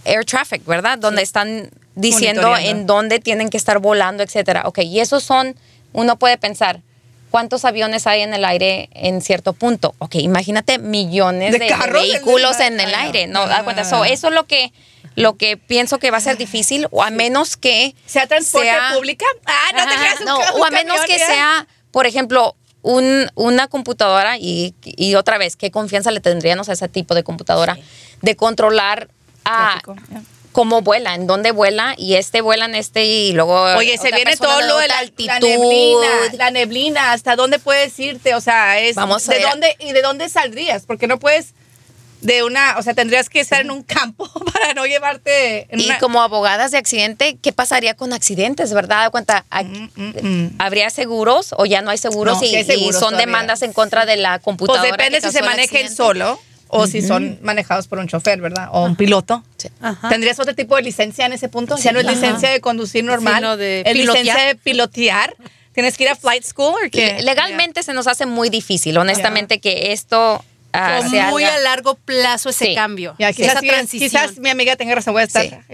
air 0.05 0.25
traffic, 0.25 0.65
¿verdad? 0.67 0.99
Donde 0.99 1.23
están 1.23 1.71
diciendo 1.95 2.57
en 2.57 2.87
dónde 2.87 3.19
tienen 3.19 3.49
que 3.49 3.57
estar 3.57 3.79
volando, 3.79 4.23
etcétera. 4.23 4.63
Ok, 4.67 4.79
y 4.81 5.01
esos 5.01 5.23
son, 5.25 5.57
uno 5.95 6.17
puede 6.19 6.37
pensar, 6.37 6.83
¿cuántos 7.31 7.65
aviones 7.65 8.07
hay 8.07 8.21
en 8.21 8.35
el 8.35 8.45
aire 8.45 8.91
en 8.93 9.23
cierto 9.23 9.55
punto? 9.55 9.95
Ok, 9.99 10.17
imagínate 10.17 10.79
millones 10.79 11.53
¿De 11.53 11.59
de, 11.59 11.69
carros 11.69 12.05
en 12.05 12.05
el 12.05 12.13
vehículos 12.13 12.61
en 12.61 12.79
el 12.79 12.95
aire. 12.95 13.27
No, 13.27 13.47
no, 13.47 13.65
cuenta. 13.65 13.85
So, 13.85 14.05
eso 14.05 14.29
es 14.29 14.35
lo 14.35 14.47
que, 14.47 14.73
lo 15.17 15.37
que 15.37 15.57
pienso 15.57 15.99
que 15.99 16.11
va 16.11 16.19
a 16.19 16.21
ser 16.21 16.37
difícil, 16.37 16.87
o 16.91 17.03
a 17.03 17.11
menos 17.11 17.57
que 17.57 17.95
¿Sea 18.05 18.27
transporte 18.27 18.69
sea- 18.69 18.93
pública? 18.95 19.25
Ah, 19.47 19.71
no 19.75 19.89
te 19.89 19.97
creas. 19.97 20.21
no, 20.21 20.37
o 20.39 20.65
a 20.65 20.71
menos 20.71 21.01
que 21.07 21.19
sea, 21.19 21.67
por 21.97 22.07
ejemplo, 22.07 22.55
un- 22.83 23.31
una 23.37 23.69
computadora 23.69 24.37
y, 24.37 24.75
y 24.85 25.15
otra 25.15 25.39
vez, 25.39 25.57
¿qué 25.57 25.71
confianza 25.71 26.11
le 26.11 26.21
tendríamos 26.21 26.69
a 26.69 26.75
ese 26.75 26.89
tipo 26.91 27.15
de 27.15 27.23
computadora? 27.25 27.79
De 28.21 28.37
controlar 28.37 29.09
a 29.47 29.81
cómo 30.53 30.83
vuela, 30.83 31.15
en 31.15 31.27
dónde 31.27 31.53
vuela 31.53 31.95
y 31.97 32.17
este 32.17 32.43
vuela 32.43 32.67
en 32.67 32.75
este 32.75 33.07
y 33.07 33.33
luego 33.33 33.63
Oye, 33.79 33.97
se 33.97 34.11
viene 34.13 34.37
todo 34.37 34.61
lo 34.61 34.77
de 34.77 34.89
la, 34.89 34.99
altitud. 34.99 35.27
la 35.31 35.41
neblina, 35.41 36.09
la 36.37 36.51
neblina, 36.51 37.13
hasta 37.13 37.35
dónde 37.35 37.59
puedes 37.59 37.99
irte, 37.99 38.35
o 38.35 38.43
sea, 38.43 38.79
es 38.79 38.95
Vamos 38.95 39.27
a 39.31 39.33
de 39.33 39.41
dónde 39.41 39.75
y 39.79 39.93
de 39.93 40.03
dónde 40.03 40.29
saldrías, 40.29 40.85
porque 40.85 41.07
no 41.07 41.19
puedes 41.19 41.55
de 42.27 42.43
una, 42.43 42.77
o 42.79 42.83
sea, 42.83 42.93
tendrías 42.95 43.29
que 43.31 43.39
estar 43.41 43.61
en 43.61 43.71
un 43.71 43.83
campo 43.83 44.29
para 44.53 44.75
no 44.75 44.85
llevarte 44.85 45.67
en 45.73 45.81
Y 45.81 45.87
una- 45.87 45.99
como 45.99 46.21
abogadas 46.23 46.73
de 46.73 46.79
accidente, 46.79 47.39
¿qué 47.41 47.53
pasaría 47.53 47.95
con 47.95 48.13
accidentes, 48.13 48.73
verdad? 48.73 49.05
¿De 49.05 49.11
cuenta? 49.11 49.45
¿a- 49.51 49.63
Mm, 49.63 49.91
mm, 49.95 50.13
mm. 50.23 50.51
¿Habría 50.59 50.91
seguros 50.91 51.55
o 51.57 51.67
ya 51.67 51.83
no 51.83 51.91
hay 51.91 51.99
seguros 51.99 52.39
No, 52.39 52.45
y, 52.45 52.49
sí 52.49 52.57
hay 52.57 52.63
y 52.63 52.65
seguros 52.67 52.95
son 52.95 53.11
todavía. 53.11 53.27
demandas 53.27 53.63
en 53.63 53.73
contra 53.73 54.07
de 54.07 54.17
la 54.17 54.33
Pues 54.39 54.45
computadora? 54.45 54.91
depende 54.91 55.21
que 55.21 55.27
si 55.29 55.33
se 55.33 55.43
manejen 55.43 55.95
solo 55.95 56.41
o 56.69 56.87
si 56.89 57.01
son 57.01 57.39
manejados 57.43 57.87
por 57.87 58.01
un 58.01 58.09
chofer, 58.09 58.41
¿verdad? 58.41 58.69
O 58.73 58.85
un 58.85 58.97
piloto. 58.97 59.45
¿Tendrías 60.09 60.39
otro 60.41 60.55
tipo 60.55 60.75
de 60.77 60.83
licencia 60.83 61.25
en 61.27 61.33
ese 61.33 61.49
punto? 61.49 61.77
ya 61.79 61.93
no 61.93 62.01
es 62.01 62.07
Ajá. 62.07 62.15
licencia 62.15 62.51
de 62.51 62.61
conducir 62.61 63.05
normal, 63.05 63.37
Sino 63.37 63.57
de 63.57 63.83
es 63.87 63.93
pilotear. 63.93 64.25
licencia 64.25 64.47
de 64.49 64.55
pilotear. 64.57 65.37
¿Tienes 65.73 65.97
que 65.97 66.05
ir 66.05 66.11
a 66.11 66.17
flight 66.17 66.43
school 66.43 66.75
o 66.87 66.91
qué? 66.91 67.15
Le- 67.19 67.23
Legalmente 67.23 67.83
se 67.85 67.93
nos 67.93 68.07
hace 68.09 68.27
muy 68.27 68.49
difícil, 68.51 68.97
honestamente, 68.99 69.61
que 69.61 69.93
esto 69.93 70.43
ah, 70.77 71.01
O 71.03 71.31
muy 71.31 71.45
a 71.45 71.59
largo 71.61 71.95
plazo 71.95 72.51
ese 72.51 72.67
Sí. 72.67 72.75
cambio. 72.75 73.15
Ya, 73.19 73.33
quizás, 73.33 73.53
esa 73.53 73.61
sí, 73.61 73.69
transición. 73.69 74.11
quizás 74.11 74.39
mi 74.39 74.51
amiga 74.51 74.77
tenga 74.77 74.95
razón, 74.95 75.13
voy 75.15 75.23
a 75.23 75.27
estar 75.27 75.43
Sí. 75.43 75.51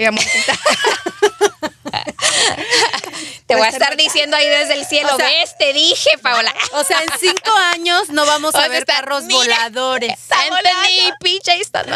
Te 3.46 3.56
voy 3.56 3.66
a 3.66 3.68
estar 3.70 3.96
diciendo 3.96 4.36
ahí 4.36 4.46
desde 4.48 4.74
el 4.74 4.86
cielo, 4.86 5.10
O 5.12 5.16
sea- 5.16 5.26
ves, 5.26 5.56
te 5.58 5.72
dije, 5.72 6.10
Paola. 6.22 6.54
O 6.72 6.84
sea, 6.84 7.00
en 7.00 7.08
cinco 7.20 7.50
años 7.72 8.08
no 8.10 8.24
vamos 8.24 8.54
a 8.54 8.66
ver 8.68 8.86
carros 8.86 9.24
mira, 9.24 9.36
voladores. 9.38 10.14
Anthony, 10.30 11.12
PJ 11.20 11.54
están 11.60 11.86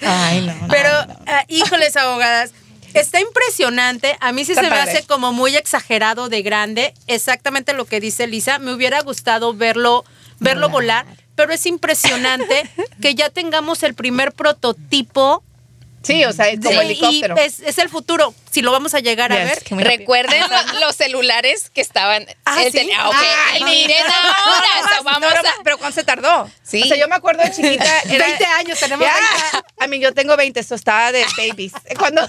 Ay, 0.00 0.40
no. 0.40 0.54
no, 0.54 0.68
Pero, 0.68 1.06
no. 1.06 1.16
ah, 1.26 1.44
híjoles, 1.48 1.96
abogadas, 1.96 2.50
está 2.94 3.20
impresionante. 3.20 4.16
A 4.20 4.32
mí 4.32 4.44
sí 4.44 4.52
Está 4.52 4.64
se 4.64 4.70
me 4.70 4.76
hace 4.76 5.04
como 5.06 5.32
muy 5.32 5.56
exagerado 5.56 6.28
de 6.28 6.42
grande. 6.42 6.94
Exactamente 7.06 7.72
lo 7.72 7.84
que 7.84 8.00
dice 8.00 8.26
Lisa. 8.26 8.58
Me 8.58 8.72
hubiera 8.72 9.00
gustado 9.02 9.54
verlo, 9.54 10.04
verlo 10.40 10.68
volar. 10.68 11.06
Pero 11.34 11.52
es 11.52 11.66
impresionante 11.66 12.68
que 13.00 13.14
ya 13.14 13.30
tengamos 13.30 13.82
el 13.82 13.94
primer 13.94 14.32
prototipo. 14.32 15.42
Sí, 16.02 16.24
o 16.24 16.32
sea, 16.32 16.48
es 16.48 16.60
como 16.60 16.80
helicóptero. 16.80 17.34
y 17.36 17.40
es, 17.40 17.58
es 17.60 17.76
el 17.78 17.88
futuro. 17.88 18.32
Si 18.50 18.62
lo 18.62 18.70
vamos 18.72 18.94
a 18.94 19.00
llegar 19.00 19.32
a 19.32 19.34
ver. 19.36 19.62
Recuerden 19.70 20.40
lo- 20.48 20.80
los 20.80 20.96
celulares 20.96 21.70
que 21.70 21.80
estaban. 21.80 22.24
Ah, 22.44 22.62
el 22.62 22.72
¿sí? 22.72 22.78
tele- 22.78 22.92
ah. 22.96 23.10
Ay, 23.52 23.64
miren 23.64 24.04
ahora, 24.06 24.66
no, 24.80 24.96
no, 24.96 25.02
vamos 25.02 25.20
no, 25.20 25.28
a. 25.28 25.42
no, 25.42 25.48
Pero 25.64 25.76
¿cuándo 25.78 25.94
se 25.94 26.04
tardó? 26.04 26.48
Sí. 26.62 26.82
O 26.82 26.86
sea, 26.86 26.96
yo 26.96 27.08
me 27.08 27.16
acuerdo 27.16 27.42
de 27.42 27.50
chiquita. 27.50 28.00
Era, 28.08 28.26
20 28.26 28.44
años, 28.46 28.78
tenemos 28.80 29.06
Ya. 29.06 29.14
20. 29.52 29.68
A 29.80 29.86
mí 29.88 29.98
yo 30.00 30.14
tengo 30.14 30.36
20, 30.36 30.60
eso 30.60 30.76
estaba 30.76 31.10
de 31.12 31.26
babies. 31.36 31.72
Cuando 31.98 32.22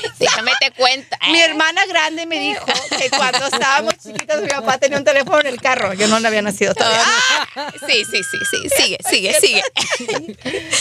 Déjame 0.18 0.52
te 0.60 0.70
cuenta. 0.72 1.18
mi 1.30 1.40
hermana 1.40 1.84
grande 1.86 2.26
me 2.26 2.38
dijo 2.38 2.64
que 2.98 3.10
cuando 3.10 3.46
estábamos 3.46 3.94
chiquitas 3.98 4.40
mi 4.42 4.48
papá 4.48 4.78
tenía 4.78 4.98
un 4.98 5.04
teléfono 5.04 5.40
en 5.40 5.46
el 5.46 5.60
carro. 5.60 5.92
Yo 5.94 6.06
no 6.08 6.16
había 6.16 6.42
nacido 6.42 6.74
todavía. 6.74 7.02
Ah, 7.56 7.72
Sí, 7.86 8.04
sí, 8.04 8.22
sí, 8.22 8.38
sí. 8.50 8.68
Sigue, 8.76 8.98
sigue, 9.08 9.40
sigue. 9.40 9.62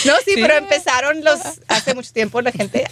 No, 0.06 0.14
sí, 0.26 0.34
pero 0.36 0.56
empezaron 0.56 1.24
los 1.24 1.40
hace 1.68 1.94
mucho 1.94 2.12
tiempo 2.12 2.42
la 2.42 2.52
gente 2.52 2.86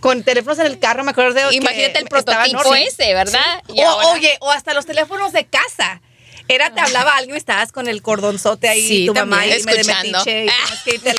con 0.00 0.22
teléfonos 0.22 0.58
en 0.58 0.66
el 0.66 0.78
carro. 0.78 1.04
Me 1.04 1.10
acuerdo 1.12 1.34
de 1.34 1.48
que 1.50 1.56
Imagínate 1.56 1.98
el 1.98 2.06
prototipo 2.06 2.74
ese, 2.74 3.14
¿verdad? 3.14 3.62
O, 3.68 4.12
oye, 4.12 4.36
o 4.40 4.50
hasta 4.50 4.74
los 4.74 4.86
teléfonos 4.86 5.32
de 5.32 5.46
casa. 5.46 6.00
Era, 6.48 6.72
te 6.74 6.80
hablaba 6.80 7.16
alguien, 7.16 7.36
estabas 7.36 7.72
con 7.72 7.88
el 7.88 8.02
cordonzote 8.02 8.68
ahí, 8.68 8.86
Sí, 8.86 9.06
tu 9.06 9.14
mamá 9.14 9.46
y 9.46 9.62
me 9.64 9.74
de 9.74 9.84
metiche 9.84 10.44
y 10.46 10.50
que 10.84 10.94
irte 10.96 11.10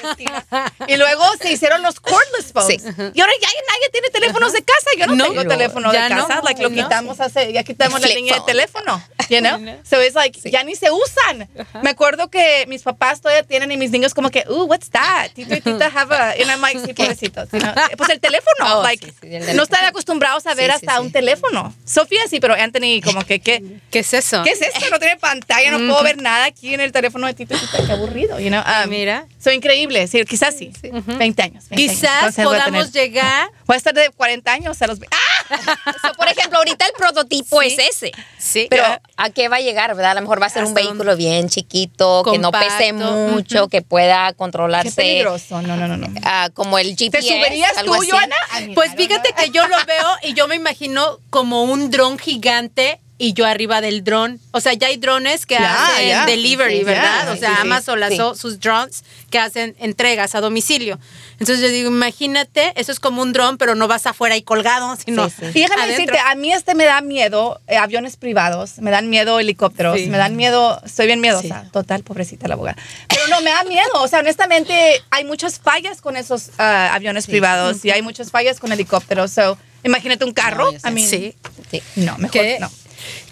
a. 0.51 0.71
Y 0.87 0.97
luego 0.97 1.23
se 1.41 1.51
hicieron 1.51 1.81
los 1.81 1.99
cordless 1.99 2.51
phones. 2.53 2.81
Sí. 2.83 2.89
Y 3.13 3.21
ahora 3.21 3.33
ya 3.41 3.47
nadie 3.67 3.89
tiene 3.91 4.09
teléfonos 4.11 4.53
de 4.53 4.63
casa. 4.63 4.89
Yo 4.97 5.07
no, 5.07 5.15
No. 5.15 5.23
tengo 5.25 5.45
teléfono 5.47 5.91
de 5.91 6.09
no. 6.09 6.27
casa. 6.27 6.41
Like, 6.43 6.61
lo 6.61 6.69
No. 6.69 6.75
quitamos 6.83 7.19
hace, 7.19 7.51
ya 7.53 7.63
quitamos 7.63 7.99
la 8.01 8.07
línea 8.07 8.35
de 8.35 8.41
teléfono. 8.45 9.01
You 9.29 9.39
know? 9.39 9.59
So 9.83 10.01
it's 10.01 10.15
like, 10.15 10.39
ya 10.49 10.63
ni 10.63 10.75
se 10.75 10.89
usan. 10.91 11.49
Me 11.81 11.89
acuerdo 11.89 12.29
que 12.29 12.65
mis 12.67 12.83
papás 12.83 13.21
todavía 13.21 13.43
tienen 13.43 13.71
y 13.71 13.77
mis 13.77 13.91
niños 13.91 14.13
como 14.13 14.29
que, 14.29 14.43
uh, 14.47 14.63
what's 14.65 14.89
that? 14.91 15.31
Tito 15.33 15.55
y 15.55 15.61
tita 15.61 15.85
have 15.95 16.13
a, 16.13 16.31
and 16.31 16.49
I'm 16.51 16.61
like, 16.61 16.79
sí, 16.79 16.93
pobrecitos. 16.93 17.49
you 17.51 17.59
know? 17.59 17.73
Pues 17.97 18.09
el 18.09 18.19
teléfono, 18.19 18.79
Oh, 18.79 18.83
like, 18.83 19.05
sí, 19.05 19.13
sí, 19.21 19.53
no 19.55 19.63
están 19.63 19.85
acostumbrados 19.85 20.45
a 20.45 20.53
ver 20.53 20.71
Sí, 20.71 20.77
sí, 20.79 20.85
hasta 20.87 20.99
sí. 20.99 21.05
un 21.05 21.11
teléfono. 21.11 21.73
Sofía 21.85 22.21
sí, 22.29 22.39
pero 22.39 22.53
Anthony 22.53 23.01
como 23.03 23.23
que, 23.25 23.39
¿qué? 23.39 23.63
¿Qué 23.91 23.99
es 23.99 24.13
eso? 24.13 24.43
¿Qué 24.43 24.51
es 24.51 24.61
esto? 24.61 24.85
No 24.91 24.99
tiene 24.99 25.14
pantalla, 25.17 25.71
no 25.71 25.77
puedo 25.77 26.03
ver 26.03 26.21
nada 26.21 26.45
aquí 26.45 26.73
en 26.73 26.79
el 26.81 26.91
teléfono 26.91 27.27
de 27.27 27.33
Tito 27.33 27.55
qué 27.85 27.91
aburrido, 27.91 28.39
you 28.39 28.49
know? 28.49 28.61
Um, 28.61 28.89
Mira. 28.89 29.25
Soy 29.43 29.55
increíble, 29.55 30.07
sí, 30.07 30.23
quizás 30.25 30.55
sí. 30.57 30.71
20 30.81 30.91
años. 30.91 31.19
20 31.19 31.41
años. 31.41 31.65
Quizás 31.69 32.35
podamos 32.35 32.91
tener- 32.91 33.09
llegar. 33.09 33.49
Voy 33.65 33.75
a 33.75 33.77
estar 33.77 33.93
de 33.93 34.09
40 34.09 34.51
años 34.51 34.81
a 34.81 34.87
los... 34.87 34.99
¡Ah! 35.11 35.17
So, 36.01 36.13
por 36.15 36.27
ejemplo, 36.27 36.57
ahorita 36.57 36.85
el 36.87 36.93
prototipo 36.97 37.61
Sí. 37.61 37.67
es 37.67 37.77
ese. 37.95 38.11
Sí. 38.39 38.65
Pero 38.69 38.83
¿a 39.15 39.29
qué 39.29 39.47
va 39.47 39.57
a 39.57 39.59
llegar, 39.59 39.93
verdad? 39.95 40.11
A 40.11 40.15
lo 40.15 40.21
mejor 40.21 40.41
va 40.41 40.47
a 40.47 40.49
ser 40.49 40.63
un 40.63 40.73
vehículo 40.73 41.15
bien 41.15 41.49
chiquito, 41.49 42.23
que 42.23 42.39
no 42.39 42.51
pese 42.51 42.93
mucho, 42.93 43.67
que 43.67 43.81
pueda 43.83 44.29
Qué 44.29 44.35
controlarse 44.37 44.91
peligroso. 44.91 45.61
No, 45.61 45.77
no, 45.77 45.87
no, 45.87 45.97
no. 45.97 46.07
ah, 46.23 46.49
como 46.53 46.79
el 46.79 46.95
¿Te 46.95 47.05
GPS. 47.05 47.27
subirías 47.27 47.77
algo 47.77 47.95
tú, 47.95 48.01
así. 48.01 48.09
Joana? 48.11 48.35
Ay, 48.51 48.73
Pues 48.73 48.91
fíjate 48.95 49.29
no, 49.29 49.35
no. 49.37 49.43
que 49.43 49.49
yo 49.51 49.67
lo 49.67 49.77
veo 49.85 50.07
y 50.23 50.33
yo 50.33 50.47
me 50.47 50.55
imagino 50.55 51.19
como 51.29 51.63
un 51.63 51.91
dron 51.91 52.17
gigante 52.17 52.99
y 53.17 53.31
yo 53.33 53.45
arriba 53.45 53.79
del 53.79 54.03
dron. 54.03 54.41
O 54.51 54.59
sea, 54.59 54.73
ya 54.73 54.87
hay 54.87 54.97
drones 54.97 55.45
que 55.45 55.55
Ya, 55.55 55.85
hacen 55.93 56.07
ya. 56.09 56.25
delivery, 56.25 56.79
Sí, 56.79 56.83
¿verdad? 56.83 57.25
ya, 57.27 57.31
o 57.31 57.37
sea, 57.37 57.49
sí, 57.49 57.55
sí, 57.55 57.61
Amazon 57.61 57.99
lanzó 58.01 58.35
sus 58.35 58.59
drones 58.59 59.03
que 59.29 59.39
hacen 59.39 59.73
entregas 59.79 60.35
a 60.35 60.41
domicilio. 60.41 60.99
Entonces 61.39 61.61
yo 61.61 61.69
digo, 61.69 61.89
imagínate, 61.89 62.73
eso 62.75 62.91
es 62.91 62.99
como 62.99 63.21
un 63.21 63.31
dron, 63.31 63.57
pero 63.57 63.73
no 63.75 63.87
vas 63.87 64.05
afuera 64.05 64.35
y 64.35 64.41
colgado, 64.41 64.95
sino 64.97 65.29
Sí, 65.29 65.35
sí. 65.39 65.45
Y 65.59 65.61
déjame 65.61 65.83
adentro. 65.83 66.05
decirte, 66.13 66.19
a 66.19 66.35
mí 66.35 66.51
este 66.51 66.75
me 66.75 66.83
da 66.85 66.99
miedo, 67.01 67.61
eh, 67.67 67.77
aviones 67.77 68.17
privados, 68.17 68.79
me 68.79 68.91
dan 68.91 69.09
miedo 69.09 69.39
helicópteros, 69.39 69.97
Sí. 69.97 70.07
me 70.07 70.17
dan 70.17 70.35
miedo, 70.35 70.81
estoy 70.85 71.05
bien 71.07 71.21
miedosa, 71.21 71.69
total, 71.71 72.03
pobrecita 72.03 72.47
la 72.49 72.55
abogada. 72.55 72.77
Pero 73.07 73.21
no, 73.29 73.39
me 73.41 73.51
da 73.51 73.63
miedo, 73.63 73.87
o 74.01 74.07
sea, 74.09 74.19
honestamente 74.19 75.01
hay 75.09 75.23
muchas 75.23 75.59
fallas 75.59 76.01
con 76.01 76.17
esos 76.17 76.49
ah, 76.57 76.91
aviones 76.93 77.27
privados 77.27 77.83
y 77.85 77.91
hay 77.91 78.01
muchas 78.01 78.29
fallas 78.31 78.59
con 78.59 78.71
helicópteros, 78.73 79.31
so, 79.31 79.57
imagínate 79.83 80.25
un 80.25 80.33
carro, 80.33 80.71
No. 80.71 80.89
I 80.89 80.91
mean, 80.93 81.09
Sí. 81.09 81.33
Sí. 81.71 81.81
no, 81.95 82.17
mejor 82.17 82.31
¿Qué? 82.41 82.57
no. 82.59 82.69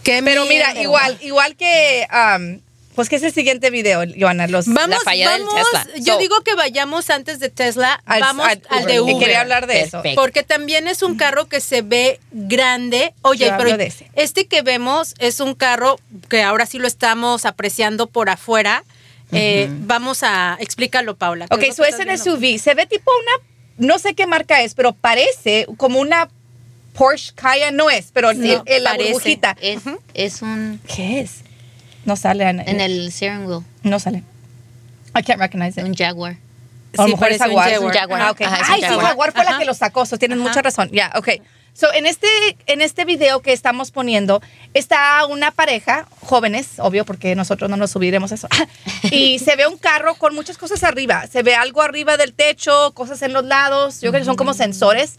Qué 0.03 0.21
Pero 0.23 0.45
mira, 0.45 0.79
igual, 0.81 1.17
igual 1.21 1.55
que, 1.55 2.05
um, 2.11 2.59
pues, 2.95 3.09
¿qué 3.09 3.15
es 3.15 3.23
el 3.23 3.33
siguiente 3.33 3.69
video, 3.69 4.03
Joana? 4.19 4.47
Los, 4.47 4.67
Vamos, 4.67 5.01
falla 5.03 5.31
del 5.31 5.43
vamos. 5.43 5.55
Tesla. 5.55 5.87
Yo 5.99 6.13
So- 6.13 6.19
digo 6.19 6.41
que 6.41 6.53
vayamos 6.55 7.09
antes 7.09 7.39
de 7.39 7.49
Tesla, 7.49 8.01
al, 8.05 8.19
vamos 8.21 8.47
al 8.69 8.85
de 8.85 8.93
que 8.93 8.99
Uber. 9.01 9.17
quería 9.17 9.41
hablar 9.41 9.65
de 9.65 9.81
eso. 9.81 9.91
Perfecto. 10.01 10.21
Porque 10.21 10.43
también 10.43 10.87
es 10.87 11.01
un 11.01 11.15
carro 11.15 11.47
que 11.47 11.59
se 11.61 11.81
ve 11.81 12.19
grande. 12.31 13.13
Oye, 13.21 13.47
Yo 13.47 13.57
pero 13.57 13.77
este 14.15 14.45
que 14.47 14.61
vemos 14.61 15.15
es 15.19 15.39
un 15.39 15.55
carro 15.55 15.99
que 16.29 16.43
ahora 16.43 16.65
sí 16.65 16.77
lo 16.79 16.87
estamos 16.87 17.45
apreciando 17.45 18.07
por 18.07 18.29
afuera. 18.29 18.83
Eh, 19.31 19.67
vamos 19.71 20.21
a 20.21 20.57
explícalo, 20.59 21.15
Paula. 21.15 21.47
¿qué 21.47 21.55
Ok, 21.55 21.73
so 21.75 21.81
que 21.83 21.89
es? 21.89 22.21
SUV. 22.21 22.59
Se 22.59 22.75
ve 22.75 22.85
tipo 22.85 23.09
una, 23.19 23.87
no 23.87 23.97
sé 23.97 24.13
qué 24.13 24.27
marca 24.27 24.61
es, 24.61 24.75
pero 24.75 24.93
parece 24.93 25.65
como 25.77 25.99
una 25.99 26.29
Porsche 26.93 27.33
Cayenne. 27.35 27.75
No 27.75 27.89
es, 27.89 28.11
pero 28.13 28.33
No, 28.33 28.43
el- 28.43 28.61
el- 28.65 28.83
la 28.83 28.91
parece. 28.91 29.13
burbujita. 29.13 29.55
Es, 29.61 29.81
es 30.13 30.41
un. 30.41 30.79
¿Qué 30.93 31.21
es? 31.21 31.41
No 32.05 32.15
sale. 32.15 32.45
Ana. 32.45 32.63
En 32.65 32.79
el 32.81 33.11
steering 33.11 33.45
wheel, 33.47 33.61
No 33.83 33.99
sale. 33.99 34.23
I 35.15 35.21
can't 35.23 35.39
recognize 35.39 35.79
it. 35.79 35.85
un 35.87 35.93
Jaguar. 35.95 36.37
A 36.97 37.01
lo 37.01 37.07
Sí, 37.07 37.11
mejor 37.13 37.31
es 37.31 37.37
parece 37.39 37.43
un 37.55 37.61
Jaguar. 37.61 37.71
Jaguar. 37.71 37.93
Jaguar. 37.97 38.21
Ah, 38.21 38.31
ok. 38.31 38.41
Ajá, 38.41 38.55
es 38.57 38.67
un 38.67 38.73
Ay, 38.73 38.81
sí, 38.81 38.87
Jaguar. 38.87 39.05
Jaguar 39.07 39.31
fue 39.33 39.43
la 39.43 39.49
Ajá. 39.51 39.59
que 39.59 39.65
lo 39.65 39.73
sacó. 39.73 40.05
So 40.05 40.17
tienes 40.17 40.37
mucha 40.37 40.61
razón. 40.61 40.89
Ya, 40.91 41.11
ok. 41.15 41.29
So, 41.75 41.91
en 41.91 42.05
este, 42.05 42.27
en 42.67 42.81
este 42.81 43.03
video 43.03 43.41
que 43.41 43.51
estamos 43.51 43.89
poniendo 43.89 44.43
está 44.75 45.25
una 45.25 45.49
pareja, 45.49 46.05
jóvenes, 46.21 46.73
obvio, 46.77 47.03
porque 47.03 47.33
nosotros 47.33 47.67
no 47.67 47.77
nos 47.77 47.89
subiremos 47.89 48.31
a 48.31 48.35
eso. 48.35 48.47
y 49.09 49.39
se 49.39 49.55
ve 49.55 49.65
un 49.65 49.77
carro 49.79 50.13
con 50.13 50.35
muchas 50.35 50.59
cosas 50.59 50.83
arriba. 50.83 51.25
Se 51.25 51.41
ve 51.41 51.55
algo 51.55 51.81
arriba 51.81 52.15
del 52.15 52.33
techo, 52.33 52.91
cosas 52.93 53.23
en 53.23 53.33
los 53.33 53.43
lados. 53.45 54.01
Yo 54.01 54.11
creo 54.11 54.21
que 54.21 54.25
son 54.25 54.35
como 54.35 54.53
sensores. 54.53 55.15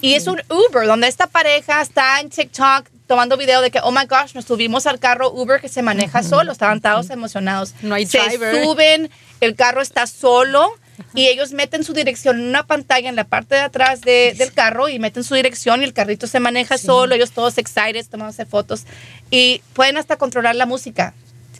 Y 0.00 0.14
es 0.14 0.28
un 0.28 0.40
Uber, 0.48 0.86
donde 0.86 1.08
esta 1.08 1.26
pareja 1.26 1.80
está 1.82 2.20
en 2.20 2.30
TikTok 2.30 2.88
tomando 3.08 3.36
video 3.36 3.60
de 3.60 3.72
que, 3.72 3.80
oh 3.82 3.90
my 3.90 4.04
gosh, 4.08 4.34
nos 4.34 4.44
subimos 4.44 4.86
al 4.86 5.00
carro 5.00 5.32
Uber 5.32 5.60
que 5.60 5.68
se 5.68 5.82
maneja 5.82 6.22
solo. 6.22 6.52
Estaban 6.52 6.80
todos 6.80 7.10
emocionados. 7.10 7.74
No 7.82 7.96
hay 7.96 8.06
se 8.06 8.20
driver. 8.20 8.62
suben, 8.62 9.10
el 9.40 9.56
carro 9.56 9.82
está 9.82 10.06
solo 10.06 10.70
y 11.14 11.26
ellos 11.26 11.52
meten 11.52 11.84
su 11.84 11.92
dirección 11.92 12.38
en 12.40 12.48
una 12.48 12.66
pantalla 12.66 13.08
en 13.08 13.16
la 13.16 13.24
parte 13.24 13.54
de 13.54 13.60
atrás 13.62 14.00
de- 14.00 14.34
del 14.36 14.52
carro 14.52 14.88
y 14.88 14.98
meten 14.98 15.24
su 15.24 15.34
dirección 15.34 15.80
y 15.80 15.84
el 15.84 15.92
carrito 15.92 16.26
se 16.26 16.40
maneja 16.40 16.78
solo, 16.78 17.14
ellos 17.14 17.30
todos 17.32 17.58
excited, 17.58 18.06
tomándose 18.10 18.46
fotos 18.46 18.84
y 19.30 19.62
pueden 19.74 19.96
hasta 19.96 20.16
controlar 20.16 20.54
la 20.56 20.66
música 20.66 21.14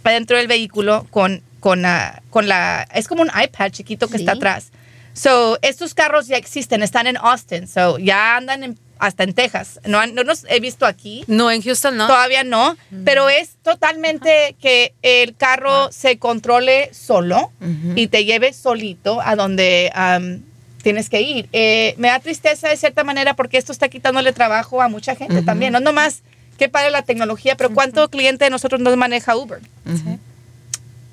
adentro 0.04 0.36
del 0.38 0.46
vehículo 0.48 1.06
con, 1.10 1.42
con, 1.60 1.82
la, 1.82 2.22
con 2.30 2.48
la, 2.48 2.88
es 2.94 3.08
como 3.08 3.20
un 3.22 3.28
iPad 3.28 3.70
chiquito 3.70 4.08
que 4.08 4.16
está 4.16 4.32
Sí. 4.32 4.38
atrás. 4.38 4.70
So, 5.12 5.58
estos 5.62 5.92
carros 5.94 6.28
ya 6.28 6.36
existen, 6.36 6.82
están 6.82 7.06
en 7.06 7.16
Austin, 7.18 7.66
so, 7.68 7.98
ya 7.98 8.36
andan 8.36 8.62
en- 8.64 8.78
hasta 8.98 9.22
en 9.24 9.32
Texas. 9.32 9.80
No, 9.84 10.06
no 10.06 10.22
los 10.24 10.44
he 10.48 10.60
visto 10.60 10.86
aquí. 10.86 11.24
No, 11.26 11.50
en 11.50 11.62
Houston 11.62 11.96
no. 11.96 12.06
Todavía 12.06 12.44
no, 12.44 12.76
pero 13.04 13.28
es 13.28 13.56
totalmente 13.62 14.56
que 14.60 14.92
el 15.02 15.34
carro 15.36 15.90
se 15.92 16.18
controle 16.18 16.90
solo 16.92 17.52
y 17.94 18.08
te 18.08 18.24
lleve 18.24 18.52
solito 18.52 19.20
a 19.20 19.36
donde 19.36 19.90
am, 19.94 20.42
tienes 20.82 21.08
que 21.08 21.20
ir. 21.20 21.48
Eh, 21.52 21.94
me 21.98 22.08
da 22.08 22.20
tristeza 22.20 22.68
de 22.68 22.76
cierta 22.76 23.04
manera 23.04 23.34
porque 23.34 23.58
esto 23.58 23.72
está 23.72 23.88
quitándole 23.88 24.32
trabajo 24.32 24.82
a 24.82 24.88
mucha 24.88 25.14
gente 25.16 25.42
también. 25.42 25.72
No 25.72 25.80
nomás 25.80 26.22
que 26.58 26.68
padre 26.68 26.90
la 26.90 27.02
tecnología, 27.02 27.56
pero 27.56 27.70
¿cuánto 27.72 28.08
cliente 28.10 28.44
de 28.44 28.50
nosotros 28.50 28.80
no 28.80 28.96
maneja 28.96 29.36
Uber? 29.36 29.60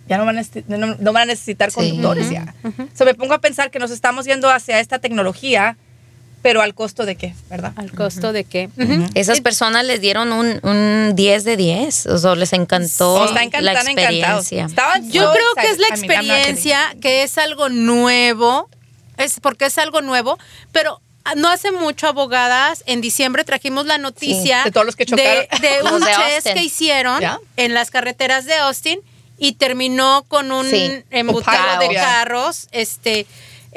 Ya 0.08 0.20
no 0.20 0.26
van, 0.26 0.38
a, 0.38 0.44
no, 0.68 0.96
no 1.00 1.14
van 1.14 1.24
a 1.24 1.26
necesitar 1.26 1.72
Sí. 1.72 1.76
conductores 1.76 2.30
ya. 2.30 2.54
So, 2.96 3.06
me 3.06 3.16
pongo 3.16 3.34
a 3.34 3.40
pensar 3.42 3.72
que 3.72 3.80
nos 3.80 3.90
estamos 3.90 4.26
yendo 4.26 4.50
hacia 4.52 4.80
esta 4.80 5.00
tecnología, 5.00 5.78
pero 6.46 6.62
al 6.62 6.76
costo 6.76 7.08
de 7.08 7.16
qué, 7.16 7.34
¿verdad? 7.50 7.74
Al 7.76 7.92
costo 7.92 8.32
de 8.32 8.44
que. 8.44 8.70
Esas 9.16 9.42
personas 9.42 9.84
les 9.84 10.00
dieron 10.00 10.32
un, 10.32 10.60
un 10.62 11.14
10 11.16 11.44
de 11.44 11.58
10, 11.58 12.06
o 12.06 12.18
sea, 12.20 12.36
les 12.36 12.54
encantó 12.54 13.16
Oh, 13.16 13.26
están 13.26 13.50
encan- 13.50 13.62
la 13.62 13.72
están 13.72 13.88
encantados. 13.90 14.42
experiencia. 14.52 14.66
Estaban 14.66 15.10
Yo 15.12 15.32
creo 15.32 15.48
que 15.60 15.72
es 15.72 15.80
la 15.80 15.88
experiencia, 15.88 16.96
que 17.02 17.24
es 17.24 17.40
algo 17.40 17.70
nuevo, 17.70 18.70
es 19.18 19.40
porque 19.40 19.66
es 19.66 19.78
algo 19.80 20.02
nuevo, 20.02 20.38
pero 20.72 21.02
ah, 21.24 21.34
no 21.36 21.50
hace 21.50 21.72
mucho, 21.72 22.08
abogadas, 22.08 22.84
en 22.86 23.02
diciembre 23.02 23.44
trajimos 23.44 23.88
la 23.88 23.98
noticia 23.98 24.64
de 24.66 24.72
todos 24.72 24.86
los 24.86 24.96
que 24.96 25.08
chocaron. 25.08 25.46
de, 25.62 25.68
de 25.68 25.80
Los 25.84 25.94
un 25.94 26.00
de 26.02 26.06
test 26.06 26.22
Austin. 26.36 26.54
que 26.54 26.62
hicieron 26.64 27.22
Ya. 27.22 27.40
en 27.58 27.74
las 27.74 27.90
carreteras 27.90 28.46
de 28.46 28.54
Austin 28.54 29.00
y 29.40 29.54
terminó 29.54 30.26
con 30.28 30.52
un 30.52 30.70
Sí. 30.70 31.04
embotado 31.10 31.80
de 31.80 31.96
carros, 31.96 32.68
este 32.72 33.26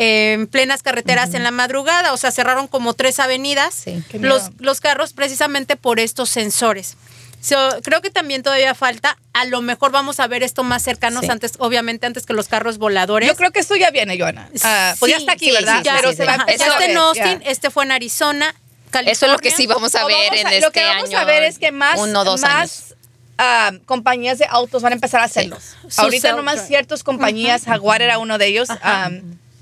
en 0.01 0.47
plenas 0.47 0.83
carreteras 0.85 1.35
en 1.35 1.43
la 1.43 1.51
madrugada, 1.51 2.13
o 2.13 2.17
sea, 2.17 2.31
cerraron 2.31 2.69
como 2.69 2.95
tres 2.95 3.19
avenidas 3.19 3.75
Sí. 3.75 4.03
Los, 4.21 4.51
los 4.61 4.81
carros 4.81 5.13
precisamente 5.13 5.75
por 5.77 5.99
estos 5.99 6.31
sensores. 6.31 6.97
So, 7.41 7.57
creo 7.83 8.01
que 8.01 8.11
también 8.11 8.43
todavía 8.45 8.75
falta. 8.75 9.17
A 9.33 9.45
lo 9.45 9.61
mejor 9.61 9.91
vamos 9.93 10.19
a 10.21 10.27
ver 10.29 10.43
esto 10.45 10.63
más 10.65 10.83
cercanos 10.83 11.25
Sí. 11.25 11.31
antes, 11.31 11.53
obviamente 11.59 12.07
antes 12.07 12.27
que 12.27 12.33
los 12.33 12.47
carros 12.49 12.79
voladores. 12.79 13.29
Yo 13.29 13.35
creo 13.37 13.51
que 13.51 13.59
esto 13.61 13.75
ya 13.77 13.91
viene, 13.91 14.17
Joana. 14.19 14.49
Ah, 14.63 14.95
pues 15.01 15.11
ya 15.11 15.17
Sí, 15.19 15.23
está 15.23 15.33
aquí, 15.33 15.47
sí, 15.47 15.53
¿verdad? 15.53 15.79
sí, 15.79 15.85
ya, 15.85 15.97
Pero 15.97 16.13
se 16.13 16.25
va 16.25 16.35
a 16.35 16.47
ya 16.47 16.53
está 16.67 16.85
en 16.85 16.97
Austin, 16.97 17.41
ya. 17.41 17.51
este 17.51 17.71
fue 17.71 17.85
en 17.85 17.93
Arizona, 17.93 18.55
California. 18.91 19.13
Eso 19.13 19.27
es 19.27 19.33
lo 19.33 19.39
que 19.39 19.51
sí 19.51 19.67
vamos 19.67 19.95
a 19.97 20.05
ver 20.07 20.17
vamos 20.31 20.41
en 20.41 20.47
este 20.49 20.61
Lo 20.61 20.71
que 20.73 20.85
vamos 20.85 21.09
año. 21.11 21.19
a 21.19 21.25
ver 21.25 21.43
es 21.43 21.59
que 21.59 21.71
más, 21.73 21.99
uno 22.01 22.21
o 22.21 22.25
dos 22.25 22.41
más 22.41 22.53
años. 22.55 22.95
ah, 23.39 23.73
compañías 23.85 24.39
de 24.39 24.47
autos 24.49 24.83
van 24.83 24.93
a 24.93 24.95
empezar 24.95 25.21
a 25.21 25.25
hacerlos. 25.25 25.77
Ahorita 25.97 26.33
nomás 26.33 26.67
ciertas 26.69 27.03
compañías, 27.05 27.65
Jaguar 27.65 28.01
era 28.03 28.19
uno 28.19 28.39
de 28.39 28.47
ellos, 28.47 28.69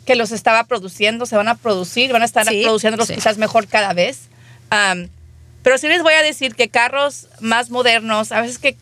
que 0.06 0.14
los 0.16 0.32
estaba 0.32 0.64
produciendo, 0.64 1.26
se 1.26 1.36
van 1.36 1.48
a 1.48 1.56
producir, 1.56 2.12
van 2.12 2.22
a 2.22 2.24
estar 2.24 2.46
Sí, 2.46 2.62
produciéndolos 2.62 3.08
sí. 3.08 3.14
quizás 3.16 3.36
mejor 3.36 3.66
cada 3.66 3.92
vez. 3.92 4.20
Pero 5.62 5.78
sí 5.78 5.88
les 5.88 6.02
voy 6.02 6.14
a 6.14 6.22
decir 6.22 6.54
que 6.54 6.68
carros 6.68 7.26
más 7.40 7.70
modernos, 7.70 8.30
a 8.32 8.40
veces 8.40 8.58
que 8.58 8.76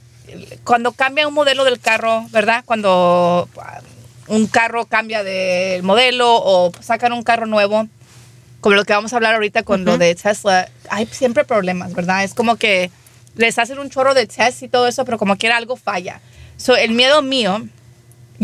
cuando 0.65 0.93
cambia 0.93 1.27
un 1.27 1.35
modelo 1.35 1.65
del 1.65 1.81
carro, 1.81 2.27
¿verdad? 2.31 2.63
Cuando 2.67 3.49
ah, 3.59 3.81
un 4.29 4.47
carro 4.47 4.85
cambia 4.87 5.23
de 5.23 5.81
modelo 5.83 6.37
o 6.37 6.73
sacan 6.81 7.13
un 7.13 7.23
carro 7.23 7.47
nuevo, 7.47 7.89
como 8.61 8.77
lo 8.77 8.85
que 8.85 8.93
vamos 8.93 9.13
a 9.13 9.17
hablar 9.17 9.35
ahorita 9.35 9.63
con 9.63 9.85
lo 9.85 9.99
de 9.99 10.15
Tesla, 10.15 10.69
hay 10.91 11.07
siempre 11.07 11.45
problemas, 11.45 11.95
¿verdad? 11.95 12.25
Es 12.25 12.35
como 12.35 12.57
que 12.57 12.91
les 13.37 13.59
hacen 13.59 13.79
un 13.79 13.91
chorro 13.91 14.15
de 14.15 14.27
test 14.27 14.63
y 14.63 14.69
todo 14.69 14.87
eso, 14.87 15.05
pero 15.05 15.19
como 15.19 15.37
quiera 15.37 15.57
algo 15.57 15.77
falla. 15.77 16.21
So, 16.57 16.77
el 16.77 16.93
miedo 16.93 17.21
mío, 17.21 17.67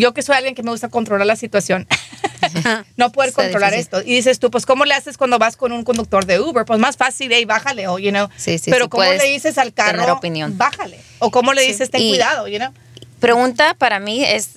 yo 0.00 0.14
que 0.14 0.22
soy 0.22 0.36
alguien 0.36 0.54
que 0.54 0.62
me 0.62 0.70
gusta 0.70 0.88
controlar 0.88 1.26
la 1.26 1.36
situación, 1.36 1.86
no 2.96 3.12
poder 3.12 3.30
Está 3.30 3.42
controlar 3.42 3.70
difícil. 3.72 3.98
esto. 3.98 4.02
Y 4.08 4.14
dices 4.14 4.38
tú, 4.38 4.50
pues, 4.50 4.66
¿cómo 4.66 4.84
le 4.84 4.94
haces 4.94 5.16
cuando 5.16 5.38
vas 5.38 5.56
con 5.56 5.72
un 5.72 5.84
conductor 5.84 6.24
de 6.26 6.40
Uber? 6.40 6.64
Pues 6.64 6.78
más 6.80 6.96
fácil, 6.96 7.30
hey, 7.32 7.44
bájale, 7.44 7.86
o, 7.88 7.98
you 7.98 8.10
know. 8.10 8.28
Sí, 8.36 8.58
sí, 8.58 8.70
pero 8.70 8.86
sí, 8.86 8.90
¿cómo 8.90 9.04
le 9.04 9.24
dices 9.26 9.58
al 9.58 9.72
carro? 9.72 10.12
opinión. 10.14 10.56
Bájale. 10.58 11.00
O 11.18 11.30
¿cómo 11.30 11.52
le 11.52 11.62
dices, 11.62 11.90
ten 11.90 12.02
Y- 12.02 12.10
cuidado, 12.10 12.48
you 12.48 12.58
know? 12.58 12.72
Pregunta 13.20 13.74
para 13.74 14.00
mí 14.00 14.24
es, 14.24 14.50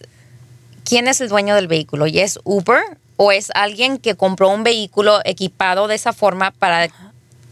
¿quién 0.86 1.08
es 1.08 1.19
el 1.21 1.29
dueño 1.29 1.56
del 1.56 1.67
vehículo? 1.67 2.08
¿Y 2.08 2.19
es 2.19 2.39
Uber 2.45 2.82
o 3.17 3.32
es 3.32 3.51
alguien 3.56 3.97
que 3.97 4.15
compró 4.15 4.49
un 4.49 4.63
vehículo 4.63 5.19
equipado 5.25 5.88
de 5.88 5.95
esa 5.95 6.13
forma 6.13 6.51
para 6.51 6.86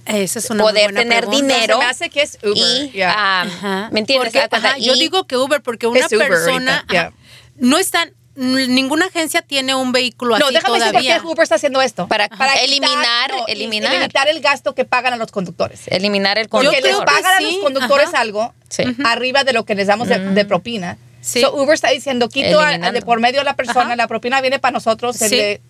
Esa 0.05 0.39
es 0.39 0.49
una 0.49 0.63
muy 0.63 0.71
poder 0.71 0.85
buena 0.85 1.01
tener 1.01 1.25
pregunta. 1.25 1.53
dinero? 1.55 1.73
Se 1.79 1.83
me 1.83 1.89
hace 1.89 2.09
que 2.09 2.21
es 2.21 2.37
Uber. 2.41 2.53
Y, 2.55 2.91
yeah. 2.91 3.13
ah. 3.15 3.89
¿me 3.91 3.99
entiendes? 3.99 4.33
Yo 4.79 4.95
digo 4.95 5.27
que 5.27 5.35
Uber 5.37 5.61
porque 5.61 5.85
una 5.87 6.07
persona 6.07 6.85
no 7.57 7.77
están 7.77 8.11
ninguna 8.35 9.07
agencia 9.07 9.41
tiene 9.41 9.75
un 9.75 9.91
vehículo 9.91 10.39
No, 10.39 10.45
así 10.45 10.53
déjame 10.55 10.75
decir 10.79 10.93
por 10.93 11.01
todavía. 11.01 11.19
qué 11.19 11.27
Uber 11.27 11.43
está 11.43 11.55
haciendo 11.55 11.81
esto. 11.81 12.07
Para 12.07 12.29
quitar- 12.29 12.57
eliminar- 12.63 13.29
no, 13.31 13.45
eliminar. 13.47 13.93
eliminar 13.93 14.29
el 14.29 14.39
gasto 14.39 14.73
que 14.73 14.85
pagan 14.85 15.13
a 15.13 15.17
los 15.17 15.31
conductores. 15.31 15.81
eliminar 15.87 16.37
el 16.37 16.47
Porque 16.47 16.65
Yo 16.65 16.71
conductor. 16.71 16.89
les 16.91 16.97
creo 16.97 17.05
que 17.05 17.21
pagan 17.21 17.33
a 17.35 17.37
sí, 17.39 17.43
los 17.43 17.63
conductores 17.63 18.07
ajá. 18.07 18.21
algo 18.21 18.53
Sí. 18.69 18.83
arriba 19.03 19.43
de 19.43 19.51
lo 19.53 19.65
que 19.65 19.75
les 19.75 19.87
damos 19.87 20.07
de, 20.07 20.17
de 20.19 20.45
propina. 20.45 20.97
Sí. 21.19 21.41
So, 21.41 21.53
Uber 21.53 21.73
está 21.75 21.89
diciendo, 21.89 22.29
quito 22.29 22.59
a- 22.61 22.77
de 22.77 23.01
por 23.01 23.19
medio 23.19 23.41
a 23.41 23.43
la 23.43 23.55
persona, 23.55 23.81
Ajá. 23.81 23.95
la 23.97 24.07
propina 24.07 24.39
viene 24.41 24.59
para 24.59 24.71
nosotros. 24.71 25.21
el 25.21 25.29
Sí. 25.29 25.35
de- 25.35 25.61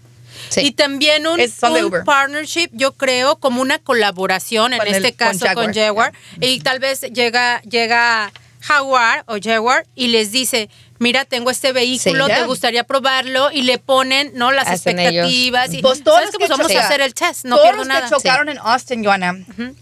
Sí. 0.50 0.62
Y 0.62 0.72
también 0.72 1.28
un, 1.28 1.40
un 1.40 2.04
partnership, 2.06 2.70
yo 2.74 2.94
creo, 2.94 3.38
como 3.38 3.62
una 3.62 3.80
colaboración, 3.80 4.74
en 4.74 4.80
Con 4.80 4.88
el- 4.88 4.96
este 4.96 5.10
con 5.12 5.18
caso 5.28 5.40
con 5.56 5.74
Jaguar. 5.74 5.74
Jaguar. 5.76 6.14
Y 6.40 6.60
tal 6.62 6.80
vez 6.80 7.02
llega, 7.02 7.62
llega 7.64 8.32
Jaguar 8.62 9.24
o 9.28 9.38
Jaguar 9.42 9.86
y 9.96 10.08
les 10.08 10.32
dice, 10.32 10.70
mira, 11.02 11.26
tengo 11.26 11.50
este 11.52 11.74
vehículo, 11.74 12.28
Sí, 12.28 12.34
¿te 12.34 12.44
gustaría 12.44 12.84
probarlo? 12.86 13.52
Y 13.52 13.64
le 13.64 13.78
ponen, 13.78 14.32
¿no? 14.36 14.52
Las 14.52 14.68
Hacen 14.68 15.00
expectativas. 15.00 15.74
Y, 15.74 15.82
Pues 15.82 16.04
todos 16.04 16.18
¿sabes 16.20 16.30
los 16.34 16.38
qué? 16.38 16.46
que 16.46 16.50
vamos 16.52 16.66
a 16.68 16.70
chocaron- 16.70 16.86
hacer 16.86 17.02
el 17.02 17.14
test, 17.14 17.46
no 17.46 17.56
todos 17.56 17.66
pierdo 17.68 17.78
los 17.80 17.88
nada. 17.88 18.02
que 18.08 18.10
chocaron 18.16 18.50
en 18.50 18.58
Austin, 18.60 19.04
Joana, 19.04 19.36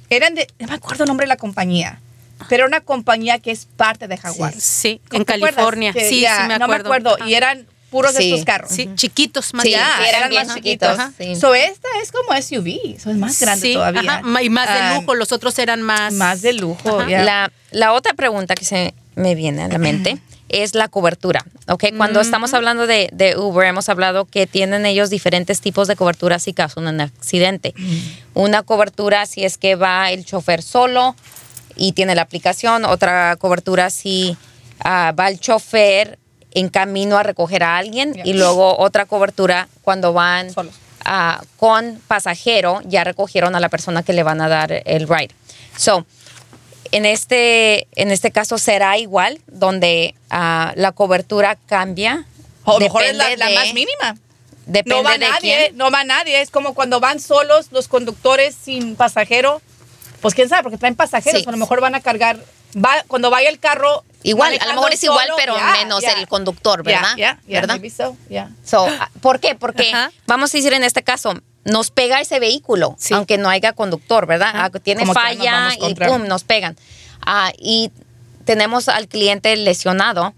eran 0.09 0.33
de, 0.35 0.47
no 0.59 0.67
me 0.67 0.73
acuerdo 0.75 1.03
el 1.03 1.07
nombre 1.09 1.25
de 1.25 1.29
la 1.29 1.37
compañía, 1.37 1.99
pero 2.49 2.61
era 2.61 2.67
una 2.67 2.81
compañía 2.81 3.39
que 3.39 3.51
es 3.51 3.67
parte 3.77 4.07
de 4.07 4.17
Jaguar. 4.17 4.53
Sí, 4.57 5.01
¿Te 5.09 5.17
en? 5.17 5.25
California. 5.25 5.93
Que 5.93 6.07
sí, 6.09 6.21
ya, 6.21 6.41
sí, 6.41 6.47
me 6.47 6.53
acuerdo. 6.55 6.59
No 6.59 6.67
me 6.67 6.75
acuerdo. 6.75 7.15
Ajá. 7.15 7.29
Y 7.29 7.33
eran 7.35 7.67
puros 7.91 8.13
de 8.13 8.19
Sí. 8.21 8.29
estos 8.31 8.45
carros. 8.45 8.71
Sí, 8.71 8.87
chiquitos 8.95 9.53
más 9.55 9.63
Sí. 9.63 9.71
Ya, 9.71 10.07
eran 10.07 10.29
bien 10.29 10.45
más 10.45 10.55
chiquitos, 10.55 10.95
sí. 11.17 11.35
So, 11.35 11.53
esta 11.55 11.87
es 12.01 12.11
como 12.11 12.33
SUV, 12.39 12.95
eso 12.95 13.09
es 13.09 13.17
más 13.17 13.39
grande 13.39 13.67
Sí, 13.67 13.73
todavía. 13.73 14.01
ajá, 14.21 14.43
y 14.43 14.49
más 14.49 14.67
de 14.71 14.79
Ah, 14.79 14.93
lujo, 14.95 15.15
los 15.15 15.31
otros 15.31 15.57
eran 15.59 15.81
más... 15.81 16.13
Más 16.13 16.41
de 16.43 16.53
lujo, 16.53 17.03
ya. 17.07 17.23
La, 17.23 17.51
la 17.71 17.93
otra 17.93 18.13
pregunta 18.13 18.53
que 18.55 18.63
se 18.63 18.93
me 19.15 19.33
viene 19.35 19.63
a 19.63 19.67
la 19.69 19.77
mente 19.79 20.19
es 20.49 20.75
la 20.75 20.87
cobertura. 20.87 21.45
¿ok? 21.67 21.85
Cuando 21.97 22.21
estamos 22.21 22.53
hablando 22.53 22.87
de, 22.87 23.09
de 23.13 23.37
Uber, 23.37 23.67
hemos 23.67 23.89
hablado 23.89 24.25
que 24.25 24.47
tienen 24.47 24.85
ellos 24.85 25.09
diferentes 25.09 25.61
tipos 25.61 25.87
de 25.87 25.95
cobertura 25.95 26.39
si 26.39 26.53
caso 26.53 26.79
un 26.79 27.01
accidente. 27.01 27.73
Una 28.33 28.63
cobertura 28.63 29.25
si 29.25 29.45
es 29.45 29.57
que 29.57 29.75
va 29.75 30.11
el 30.11 30.25
chofer 30.25 30.61
solo 30.61 31.15
y 31.75 31.93
tiene 31.93 32.15
la 32.15 32.23
aplicación. 32.23 32.85
Otra 32.85 33.35
cobertura 33.37 33.89
si 33.89 34.37
ah, 34.79 35.13
va 35.17 35.29
el 35.29 35.39
chofer 35.39 36.19
en 36.51 36.69
camino 36.69 37.17
a 37.17 37.23
recoger 37.23 37.63
a 37.63 37.77
alguien. 37.77 38.19
Y 38.23 38.33
luego 38.33 38.77
otra 38.77 39.05
cobertura 39.05 39.67
cuando 39.83 40.13
van 40.13 40.49
con 41.57 41.99
pasajero, 42.07 42.81
ya 42.85 43.03
recogieron 43.03 43.55
a 43.55 43.59
la 43.59 43.69
persona 43.69 44.03
que 44.03 44.13
le 44.13 44.23
van 44.23 44.41
a 44.41 44.49
dar 44.49 44.83
el 44.85 45.07
ride. 45.07 45.33
So, 45.75 46.05
en 46.91 47.05
este, 47.05 47.87
en 47.95 48.11
este 48.11 48.31
caso 48.31 48.57
será 48.57 48.97
igual, 48.97 49.39
donde 49.47 50.15
ah, 50.29 50.73
la 50.75 50.91
cobertura 50.91 51.55
cambia. 51.67 52.25
O 52.65 52.71
a 52.71 52.73
lo 52.75 52.79
mejor 52.81 53.03
es 53.03 53.15
la, 53.15 53.35
la 53.35 53.47
de- 53.47 53.55
más 53.55 53.73
mínima. 53.73 54.15
Depende 54.65 54.95
No 54.95 55.03
va 55.03 55.13
de 55.13 55.19
nadie, 55.19 55.39
quién. 55.39 55.77
no 55.77 55.89
va 55.89 56.03
nadie. 56.03 56.41
Es 56.41 56.51
como 56.51 56.75
cuando 56.75 56.99
van 56.99 57.19
solos 57.19 57.67
los 57.71 57.87
conductores 57.87 58.55
sin 58.55 58.95
pasajero. 58.95 59.61
Pues 60.21 60.35
quién 60.35 60.47
sabe, 60.49 60.63
porque 60.63 60.77
traen 60.77 60.95
pasajeros. 60.95 61.41
Sí. 61.41 61.47
A 61.47 61.51
lo 61.51 61.57
mejor 61.57 61.81
van 61.81 61.95
a 61.95 62.01
cargar. 62.01 62.39
Va, 62.75 63.03
cuando 63.07 63.31
vaya 63.31 63.49
el 63.49 63.57
carro. 63.59 64.03
Igual, 64.21 64.57
a 64.61 64.65
lo 64.67 64.73
mejor 64.73 64.93
es 64.93 65.03
igual, 65.03 65.29
pero 65.37 65.55
menos 65.71 66.03
el 66.03 66.27
conductor, 66.27 66.83
¿verdad? 66.83 67.15
ya, 67.17 67.39
¿Verdad? 67.47 67.79
so. 67.95 68.17
So, 68.65 68.85
ah, 68.85 69.09
¿Por 69.21 69.39
qué? 69.39 69.55
Porque 69.55 69.91
vamos 70.27 70.53
a 70.53 70.57
decir 70.57 70.73
en 70.73 70.83
este 70.83 71.03
caso, 71.03 71.33
nos 71.69 71.91
pega 71.91 72.19
ese 72.21 72.39
vehículo, 72.39 72.95
Sí. 72.97 73.13
aunque 73.13 73.37
no 73.37 73.49
haya 73.49 73.73
conductor, 73.73 74.25
¿verdad? 74.25 74.51
Ah, 74.53 74.69
Tiene 74.69 75.05
falla 75.05 75.69
y 75.79 75.95
pum, 75.95 76.27
nos 76.27 76.43
pegan. 76.43 76.75
Ah, 77.25 77.51
y 77.57 77.91
tenemos 78.45 78.87
al 78.89 79.07
cliente 79.07 79.55
lesionado. 79.55 80.33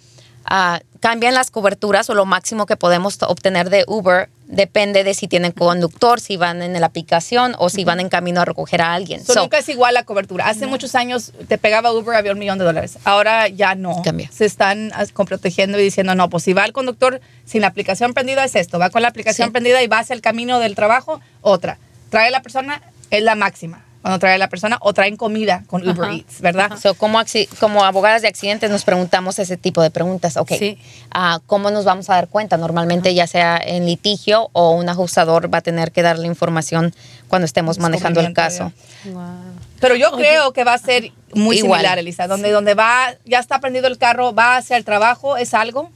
ah, 0.46 0.80
cambian 1.00 1.34
las 1.36 1.52
coberturas 1.52 2.10
o 2.10 2.16
lo 2.16 2.26
máximo 2.26 2.66
que 2.66 2.76
podemos 2.76 3.18
obtener 3.22 3.70
de 3.70 3.84
Uber 3.88 4.30
depende 4.52 5.04
de 5.04 5.14
si 5.14 5.28
tienen 5.28 5.52
conductor, 5.54 6.20
si 6.20 6.38
van 6.38 6.62
en 6.62 6.80
la 6.80 6.86
aplicación 6.86 7.56
o 7.58 7.70
si 7.70 7.84
van 7.84 8.00
en 8.00 8.10
camino 8.10 8.42
a 8.42 8.46
recoger 8.46 8.82
a 8.82 8.94
alguien. 8.94 9.26
So, 9.26 9.34
So, 9.34 9.40
nunca 9.42 9.58
es 9.58 9.70
igual 9.70 9.94
la 9.94 10.04
cobertura. 10.04 10.48
Hace 10.48 10.68
muchos 10.68 10.94
años 10.94 11.32
te 11.48 11.58
pegaba 11.58 11.92
Uber, 11.94 12.16
había 12.16 12.34
un 12.34 12.40
millón 12.40 12.60
de 12.60 12.66
dólares. 12.66 12.98
Ahora 13.06 13.48
ya 13.48 13.76
no. 13.76 14.02
Cambia. 14.04 14.30
Se 14.32 14.46
están 14.46 14.92
protegiendo 15.26 15.80
y 15.80 15.84
diciendo, 15.84 16.14
no, 16.16 16.30
pues 16.30 16.44
si 16.44 16.54
va 16.54 16.66
el 16.66 16.74
conductor 16.74 17.22
sin 17.46 17.62
la 17.62 17.68
aplicación 17.68 18.14
prendida 18.14 18.44
es 18.44 18.56
esto. 18.56 18.78
Va 18.78 18.90
con 18.90 19.02
la 19.02 19.08
aplicación 19.08 19.48
Sí. 19.48 19.52
prendida 19.52 19.82
y 19.82 19.88
va 19.88 20.00
hacia 20.00 20.14
el 20.14 20.22
camino 20.22 20.60
del 20.60 20.76
trabajo, 20.76 21.22
otra. 21.42 21.78
Trae 22.10 22.28
a 22.28 22.32
la 22.32 22.42
persona, 22.42 22.82
es 23.10 23.24
la 23.24 23.36
máxima. 23.36 23.86
Cuando 24.02 24.18
trae 24.18 24.34
a 24.34 24.38
la 24.40 24.50
persona 24.50 24.78
o 24.82 24.94
traen 24.94 25.16
comida 25.16 25.64
con 25.68 25.84
Uber 25.88 26.06
Ajá. 26.10 26.14
Eats, 26.16 26.42
¿verdad? 26.42 26.72
So, 26.82 26.96
como, 26.96 27.20
como 27.60 27.84
abogadas 27.86 28.24
de 28.24 28.28
accidentes 28.30 28.72
nos 28.72 28.84
preguntamos 28.84 29.38
ese 29.38 29.58
tipo 29.58 29.82
de 29.84 29.92
preguntas. 29.92 30.38
Ok, 30.38 30.54
Sí. 30.58 30.80
ah, 31.12 31.40
¿cómo 31.46 31.70
nos 31.70 31.86
vamos 31.86 32.10
a 32.10 32.16
dar 32.16 32.28
cuenta? 32.28 32.58
Normalmente 32.58 33.14
ya 33.14 33.28
sea 33.28 33.58
en 33.64 33.86
litigio 33.86 34.50
o 34.54 34.72
un 34.72 34.90
ajustador 34.90 35.54
va 35.54 35.60
a 35.60 35.62
tener 35.62 35.92
que 35.92 36.02
darle 36.02 36.26
información 36.26 36.96
cuando 37.28 37.46
estemos 37.46 37.78
manejando 37.78 38.22
el 38.22 38.34
caso. 38.34 38.72
Descubrimiento, 39.04 39.62
Pero 39.80 39.96
yo 39.96 40.12
creo 40.14 40.52
que 40.52 40.64
va 40.64 40.74
a 40.74 40.78
ser 40.80 41.12
muy 41.34 41.58
Igual. 41.58 41.80
similar, 41.82 42.00
Elisa, 42.00 42.28
donde, 42.28 42.50
donde 42.52 42.74
va, 42.74 43.14
ya 43.26 43.40
está 43.40 43.60
prendido 43.60 43.88
el 43.88 43.98
carro, 44.00 44.34
va 44.34 44.58
hacia 44.58 44.78
el 44.78 44.84
trabajo, 44.84 45.38
es 45.38 45.54
algo, 45.54 45.92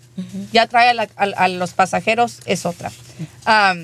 ya 0.53 0.67
trae 0.67 0.89
a, 0.89 0.93
la- 0.93 1.09
a- 1.17 1.23
a 1.43 1.47
los 1.47 1.73
pasajeros, 1.73 2.39
es 2.45 2.65
otra. 2.67 2.91
Um, 3.47 3.83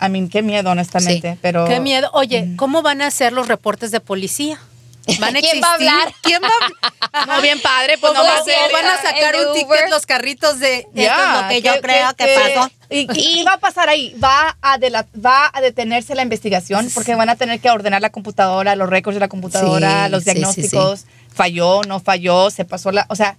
I 0.00 0.08
mean, 0.08 0.28
qué 0.28 0.42
miedo, 0.42 0.70
honestamente, 0.70 1.32
Sí. 1.34 1.38
pero... 1.40 1.66
Qué 1.66 1.80
miedo. 1.80 2.10
Oye, 2.12 2.48
¿cómo 2.56 2.82
van 2.82 3.02
a 3.02 3.10
ser 3.10 3.32
los 3.32 3.48
reportes 3.48 3.90
de 3.90 4.00
policía? 4.00 4.58
¿Van 5.20 5.36
a 5.36 5.40
¿Quién 5.40 5.62
va 5.62 5.70
a 5.70 5.74
hablar? 5.74 6.12
¿Quién 6.22 6.42
va 6.42 6.48
a 6.48 6.64
hablar? 6.64 7.26
No, 7.36 7.40
bien 7.40 7.60
padre, 7.62 7.96
pues 7.98 8.10
¿O 8.10 8.14
no 8.14 8.22
va 8.24 8.36
a 8.36 8.44
ser... 8.44 8.54
van 8.72 8.84
a 8.86 8.96
sacar 9.00 9.34
un 9.36 9.54
de 9.54 9.60
ticket 9.60 9.88
los 9.88 10.04
carritos 10.04 10.58
de 10.60 10.78
esto 10.80 10.90
Ya, 10.94 11.36
es 11.38 11.42
lo 11.42 11.48
que 11.48 11.62
yo 11.62 11.72
¿qué- 11.74 11.80
creo 11.80 12.14
que 12.14 12.36
pasó? 12.54 12.70
¿Y, 12.90 12.98
y 13.00 13.06
qué 13.06 13.44
va 13.46 13.54
a 13.54 13.58
pasar 13.58 13.88
ahí? 13.88 14.14
¿Va 14.22 14.56
a, 14.60 14.78
dela- 14.78 15.06
¿Va 15.24 15.50
a 15.52 15.60
detenerse 15.62 16.14
la 16.14 16.22
investigación? 16.22 16.90
Porque 16.94 17.14
van 17.14 17.30
a 17.30 17.36
tener 17.36 17.58
que 17.60 17.70
ordenar 17.70 18.02
la 18.02 18.10
computadora, 18.10 18.76
los 18.76 18.90
récords 18.90 19.14
de 19.16 19.20
la 19.20 19.28
computadora, 19.28 20.04
Sí, 20.06 20.10
los 20.10 20.24
sí, 20.24 20.30
sí, 20.30 20.34
diagnósticos. 20.34 21.04
Falló, 21.34 21.80
no 21.84 22.00
falló, 22.00 22.50
se 22.50 22.64
pasó 22.66 22.92
la... 22.92 23.06
O 23.08 23.16
sea, 23.16 23.36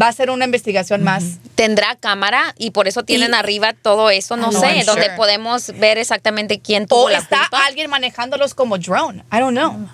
va 0.00 0.08
a 0.08 0.12
ser 0.12 0.30
una 0.30 0.44
investigación 0.44 1.02
más. 1.02 1.24
Tendrá 1.54 1.96
cámara 1.96 2.54
y 2.58 2.70
por 2.72 2.88
eso 2.88 3.02
tienen 3.04 3.30
Y- 3.32 3.34
arriba 3.34 3.72
todo 3.74 4.10
eso, 4.10 4.36
no 4.36 4.50
No, 4.50 4.60
sé, 4.60 4.66
I'm 4.78 4.86
donde 4.86 5.04
sure. 5.04 5.16
podemos 5.16 5.68
ver 5.78 5.98
exactamente 5.98 6.60
quién 6.60 6.86
tuvo 6.86 7.04
O 7.04 7.10
la 7.10 7.18
está 7.18 7.40
culpa. 7.48 7.64
alguien 7.66 7.88
manejándolos 7.90 8.54
como 8.54 8.78
drone. 8.78 9.22
I 9.32 9.38
don't 9.38 9.56
know. 9.56 9.88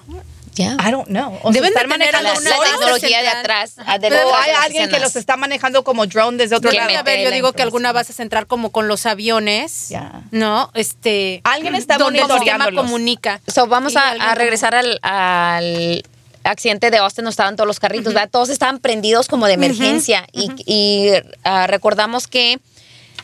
Ya. 0.56 0.76
I 0.84 0.90
don't 0.90 1.06
know. 1.06 1.38
O 1.44 1.52
Deben 1.52 1.72
tener 1.72 1.86
manejando 1.88 2.28
La, 2.28 2.34
tecnología 2.34 3.22
de 3.22 3.28
atrás. 3.28 3.74
ah, 3.86 3.98
de 3.98 4.08
o 4.08 4.10
detrás 4.10 4.34
hay 4.40 4.46
de 4.48 4.52
las 4.52 4.64
alguien 4.66 4.88
que 4.90 4.98
los 4.98 5.14
está 5.16 5.36
manejando 5.36 5.84
como 5.84 6.06
drone 6.06 6.36
desde 6.38 6.56
otro 6.56 6.72
lado. 6.72 6.88
Haber, 6.90 7.04
mete 7.04 7.24
yo 7.24 7.30
digo 7.30 7.52
que 7.52 7.62
alguna 7.62 7.92
base 7.92 8.12
central 8.12 8.46
como 8.48 8.70
con 8.72 8.88
los 8.88 9.06
aviones, 9.06 9.88
Ya. 9.90 10.22
¿no? 10.32 10.70
Este, 10.74 11.40
Alguien 11.44 11.76
está 11.76 11.98
donde 11.98 12.18
el 12.18 12.24
sistema 12.24 12.38
monitoreándolos. 12.38 12.84
comunica. 12.84 13.40
So, 13.46 13.68
vamos 13.68 13.94
a, 13.96 14.10
a 14.10 14.34
regresar 14.34 14.74
al, 14.74 14.98
al 15.02 16.02
accidente 16.44 16.90
de 16.90 16.98
Austin, 16.98 17.24
no 17.24 17.30
estaban 17.30 17.56
todos 17.56 17.66
los 17.66 17.80
carritos, 17.80 18.14
¿verdad? 18.14 18.30
Todos 18.30 18.48
estaban 18.48 18.78
prendidos 18.78 19.28
como 19.28 19.46
de 19.46 19.54
emergencia 19.54 20.26
y, 20.32 20.50
y, 20.66 21.12
ah, 21.44 21.66
recordamos 21.66 22.26
que 22.26 22.58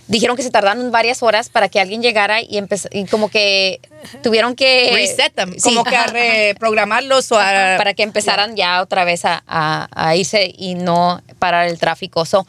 dijeron 0.08 0.36
que 0.36 0.42
se 0.44 0.50
tardaron 0.50 0.90
varias 0.92 1.22
horas 1.22 1.48
para 1.48 1.68
que 1.68 1.80
alguien 1.80 2.00
llegara 2.02 2.40
y, 2.40 2.58
empezó, 2.58 2.88
y 2.92 3.06
como 3.06 3.28
que 3.28 3.80
tuvieron 4.22 4.54
que... 4.54 4.90
Reset 4.92 5.34
them. 5.34 5.54
Sí, 5.54 5.60
como 5.62 5.82
que 5.82 5.96
a 5.96 6.06
reprogramarlos 6.06 7.32
o 7.32 7.38
a... 7.38 7.74
para 7.76 7.92
que 7.94 8.02
empezaran 8.04 8.54
ya 8.54 8.82
otra 8.82 9.04
vez 9.04 9.24
a, 9.24 9.42
a- 9.46 9.88
a 9.90 10.14
irse 10.14 10.52
y 10.56 10.74
no 10.76 11.20
parar 11.38 11.66
el 11.66 11.78
tráfico. 11.78 12.24
So, 12.24 12.46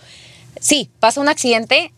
sí, 0.59 0.89
pasa 0.99 1.19
un 1.19 1.29
accidente, 1.29 1.91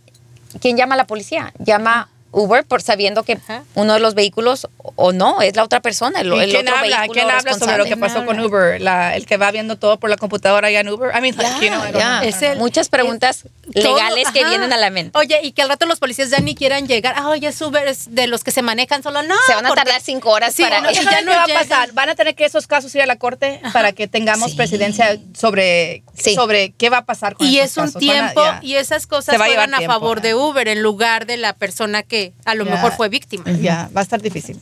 ¿quién 0.62 0.77
llama 0.77 0.93
a 0.95 0.97
la 0.97 1.08
policía? 1.08 1.53
Llama 1.60 2.10
Uber 2.31 2.63
por 2.63 2.81
sabiendo 2.81 3.23
que 3.23 3.33
Ajá. 3.33 3.63
uno 3.75 3.93
de 3.93 3.99
los 3.99 4.13
vehículos 4.13 4.67
o 4.77 5.11
no 5.13 5.41
es 5.41 5.55
la 5.55 5.63
otra 5.63 5.79
persona, 5.81 6.21
el, 6.21 6.31
¿Y 6.33 6.39
el 6.39 6.49
quién 6.51 6.67
otro 6.67 6.77
habla? 6.79 6.97
vehículo 6.99 7.13
¿Quién 7.21 7.31
habla 7.35 7.53
sobre 7.55 7.77
lo 7.77 7.85
que 7.85 7.97
pasó 7.97 8.25
con 8.25 8.39
Uber? 8.39 8.79
La- 8.81 9.15
el 9.15 9.25
que 9.25 9.37
va 9.37 9.49
viendo 9.51 9.77
todo 9.77 9.97
por 9.99 10.09
la 10.09 10.17
computadora 10.17 10.69
ya 10.69 10.81
en 10.81 10.89
Uber. 10.89 11.11
I 11.15 11.21
mean, 11.21 11.35
like, 11.37 11.65
you 11.65 11.71
know, 11.71 11.83
I. 12.23 12.27
Es 12.27 12.41
el- 12.41 12.57
muchas 12.59 12.89
preguntas 12.89 13.43
Todo, 13.73 13.95
legales 13.95 14.27
que 14.31 14.39
ajá. 14.41 14.49
vienen 14.49 14.73
a 14.73 14.77
la 14.77 14.89
mente. 14.89 15.17
Oye, 15.17 15.39
y 15.43 15.51
que 15.53 15.61
al 15.63 15.69
rato 15.69 15.85
los 15.85 15.99
policías 15.99 16.29
ya 16.29 16.39
ni 16.39 16.55
quieran 16.55 16.87
llegar. 16.87 17.15
Ah, 17.17 17.29
oye, 17.29 17.47
es 17.47 17.61
Uber, 17.61 17.87
es 17.87 18.13
de 18.13 18.27
los 18.27 18.43
que 18.43 18.51
se 18.51 18.61
manejan 18.61 19.01
solo. 19.03 19.21
No. 19.23 19.35
Se 19.47 19.55
van 19.55 19.65
a 19.65 19.73
tardar 19.73 20.01
cinco 20.01 20.29
horas 20.31 20.53
Sí, 20.53 20.63
para... 20.63 20.81
no, 20.81 20.89
¿Eso 20.89 21.03
ya 21.03 21.21
no 21.21 21.31
no 21.31 21.37
va 21.37 21.43
a 21.43 21.47
llegan. 21.47 21.63
pasar? 21.67 21.91
Van 21.93 22.09
a 22.09 22.15
tener 22.15 22.35
que 22.35 22.45
esos 22.45 22.67
casos 22.67 22.93
ir 22.95 23.01
a 23.01 23.05
la 23.05 23.15
corte 23.17 23.59
para 23.73 23.91
que 23.91 24.07
tengamos 24.07 24.51
Sí. 24.51 24.57
presidencia 24.57 25.17
sobre, 25.37 26.03
Sí. 26.15 26.35
sobre 26.35 26.71
qué 26.71 26.89
va 26.89 26.97
a 26.99 27.05
pasar 27.05 27.35
con 27.35 27.47
Y 27.47 27.59
esos 27.59 27.89
es 27.89 27.95
un 27.95 28.01
casos. 28.01 28.07
Van 28.07 28.17
a- 28.17 28.33
tiempo 28.33 28.43
ya. 28.43 28.59
y 28.61 28.75
esas 28.75 29.07
cosas 29.07 29.33
Se 29.33 29.37
va 29.37 29.45
a 29.45 29.47
tiempo, 29.47 29.85
favor 29.87 30.21
de 30.21 30.35
Uber 30.35 30.67
en 30.67 30.81
lugar 30.81 31.25
de 31.25 31.37
la 31.37 31.53
persona 31.53 32.03
que 32.03 32.18
a 32.45 32.55
lo 32.55 32.65
Ya. 32.65 32.71
mejor 32.75 32.93
fue 32.95 33.10
víctima. 33.10 33.43
Ya, 33.51 33.89
va 33.95 34.01
a 34.01 34.03
estar 34.03 34.21
difícil. 34.21 34.60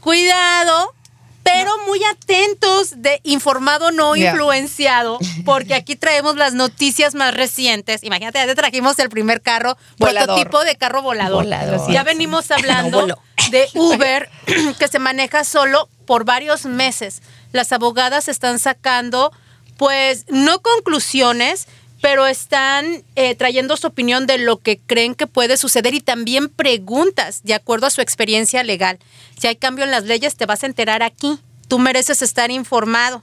Cuidado, 0.00 0.94
pero 1.42 1.70
muy 1.86 2.00
atentos 2.04 3.02
de 3.02 3.20
informado 3.24 3.90
no 3.90 4.16
influenciado, 4.16 5.18
porque 5.44 5.74
aquí 5.74 5.96
traemos 5.96 6.36
las 6.36 6.54
noticias 6.54 7.14
más 7.14 7.34
recientes. 7.34 8.02
Imagínate, 8.04 8.38
ya 8.38 8.46
te 8.46 8.54
trajimos 8.54 8.98
el 8.98 9.08
primer 9.10 9.40
carro, 9.42 9.76
Volador. 9.98 10.26
prototipo 10.36 10.64
de 10.64 10.76
carro 10.76 11.02
volador. 11.02 11.44
Volador. 11.44 11.90
Ya 11.90 12.04
venimos 12.04 12.50
hablando 12.56 13.06
No 13.06 13.16
de 13.50 13.66
Uber, 13.74 14.28
que 14.78 14.88
se 14.88 14.98
maneja 14.98 15.44
solo 15.44 15.88
por 16.06 16.24
varios 16.24 16.64
meses. 16.64 17.22
Las 17.52 17.72
abogadas 17.72 18.28
están 18.28 18.58
sacando, 18.58 19.32
pues, 19.76 20.26
no 20.28 20.60
conclusiones, 20.60 21.66
pero 22.00 22.26
están 22.26 23.02
eh, 23.16 23.34
trayendo 23.34 23.76
su 23.76 23.86
opinión 23.86 24.26
de 24.26 24.38
lo 24.38 24.58
que 24.58 24.78
creen 24.78 25.14
que 25.14 25.26
puede 25.26 25.56
suceder 25.56 25.94
y 25.94 26.00
también 26.00 26.48
preguntas 26.48 27.42
de 27.42 27.54
acuerdo 27.54 27.86
a 27.86 27.90
su 27.90 28.00
experiencia 28.00 28.62
legal. 28.62 28.98
Si 29.38 29.46
hay 29.46 29.56
cambio 29.56 29.84
en 29.84 29.90
las 29.90 30.04
leyes, 30.04 30.36
te 30.36 30.46
vas 30.46 30.62
a 30.62 30.66
enterar 30.66 31.02
aquí. 31.02 31.38
Tú 31.66 31.78
mereces 31.78 32.22
estar 32.22 32.50
informado, 32.50 33.22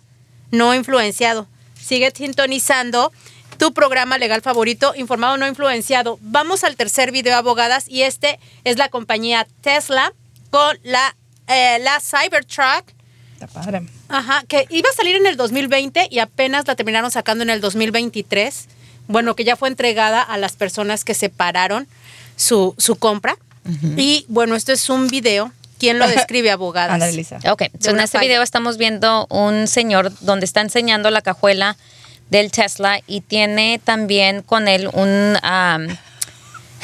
no 0.51 0.75
influenciado. 0.75 1.47
Sigue 1.81 2.11
sintonizando 2.15 3.11
tu 3.57 3.73
programa 3.73 4.17
legal 4.17 4.41
favorito, 4.41 4.93
informado 4.95 5.37
no 5.37 5.47
influenciado. 5.47 6.19
Vamos 6.21 6.63
al 6.63 6.75
tercer 6.75 7.11
video, 7.11 7.37
abogadas, 7.37 7.87
y 7.87 8.01
este 8.01 8.39
es 8.63 8.77
la 8.77 8.89
compañía 8.89 9.47
Tesla 9.61 10.13
con 10.49 10.77
la, 10.83 11.15
eh, 11.47 11.79
la 11.79 11.99
Cybertruck. 12.01 12.91
Está 13.33 13.47
padre. 13.47 13.83
Ajá, 14.09 14.43
que 14.47 14.67
iba 14.69 14.89
a 14.89 14.93
salir 14.93 15.15
en 15.15 15.25
el 15.25 15.37
2020 15.37 16.07
y 16.09 16.19
apenas 16.19 16.67
la 16.67 16.75
terminaron 16.75 17.11
sacando 17.11 17.43
en 17.43 17.49
el 17.49 17.61
2023. 17.61 18.67
Bueno, 19.07 19.35
que 19.35 19.43
ya 19.43 19.55
fue 19.55 19.69
entregada 19.69 20.21
a 20.21 20.37
las 20.37 20.53
personas 20.53 21.03
que 21.03 21.13
separaron 21.13 21.87
su, 22.35 22.75
su 22.77 22.95
compra. 22.95 23.37
Y 23.97 24.25
bueno, 24.27 24.55
esto 24.55 24.71
es 24.73 24.89
un 24.89 25.07
video. 25.07 25.51
¿Quién 25.79 25.97
lo 25.97 26.07
describe, 26.15 26.51
abogadas? 26.51 26.93
Ándale, 26.93 27.13
Lisa. 27.13 27.39
Ok, 27.51 27.63
so 27.79 27.91
en 27.91 27.99
este 27.99 28.19
falla. 28.19 28.27
video 28.27 28.43
estamos 28.43 28.77
viendo 28.77 29.25
un 29.29 29.67
señor 29.67 30.11
donde 30.21 30.45
está 30.45 30.61
enseñando 30.61 31.09
la 31.09 31.21
cajuela 31.21 31.75
del 32.29 32.51
Tesla 32.51 33.01
y 33.07 33.21
tiene 33.21 33.79
también 33.83 34.41
con 34.43 34.67
él 34.67 34.89
un, 34.93 35.37
am, 35.41 35.87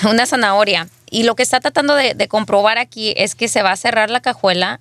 una 0.09 0.25
zanahoria. 0.25 0.87
Y 1.09 1.23
lo 1.23 1.35
que 1.35 1.43
está 1.43 1.59
tratando 1.59 1.93
de, 1.93 2.15
de 2.15 2.27
comprobar 2.27 2.77
aquí 2.79 3.13
es 3.15 3.35
que 3.35 3.47
se 3.47 3.61
va 3.61 3.71
a 3.71 3.77
cerrar 3.77 4.09
la 4.09 4.21
cajuela 4.21 4.79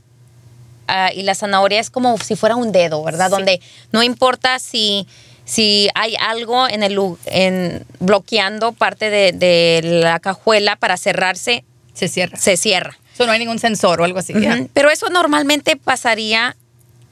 ah, 0.90 1.11
y 1.14 1.22
la 1.22 1.35
zanahoria 1.35 1.81
es 1.81 1.90
como 1.90 2.18
si 2.18 2.37
fuera 2.37 2.57
un 2.57 2.72
dedo, 2.72 3.03
¿verdad? 3.05 3.26
Sí. 3.26 3.31
Donde 3.31 3.61
no 3.92 4.03
importa 4.03 4.59
si, 4.59 5.07
si 5.44 5.88
hay 5.94 6.16
algo 6.20 6.68
en 6.68 6.83
el 6.83 6.98
en, 7.26 7.85
bloqueando 7.98 8.72
parte 8.72 9.11
de, 9.11 9.33
de 9.33 9.81
la 9.85 10.20
cajuela 10.20 10.76
para 10.76 10.96
cerrarse, 10.96 11.64
Se 11.94 12.09
cierra. 12.09 12.37
se 12.38 12.57
cierra. 12.57 12.96
So, 13.16 13.26
no 13.26 13.33
hay 13.33 13.38
ningún 13.38 13.59
sensor 13.59 14.00
o 14.00 14.05
algo 14.05 14.18
así. 14.18 14.33
Pero 14.72 14.90
eso 14.90 15.09
normalmente 15.11 15.76
pasaría. 15.76 16.57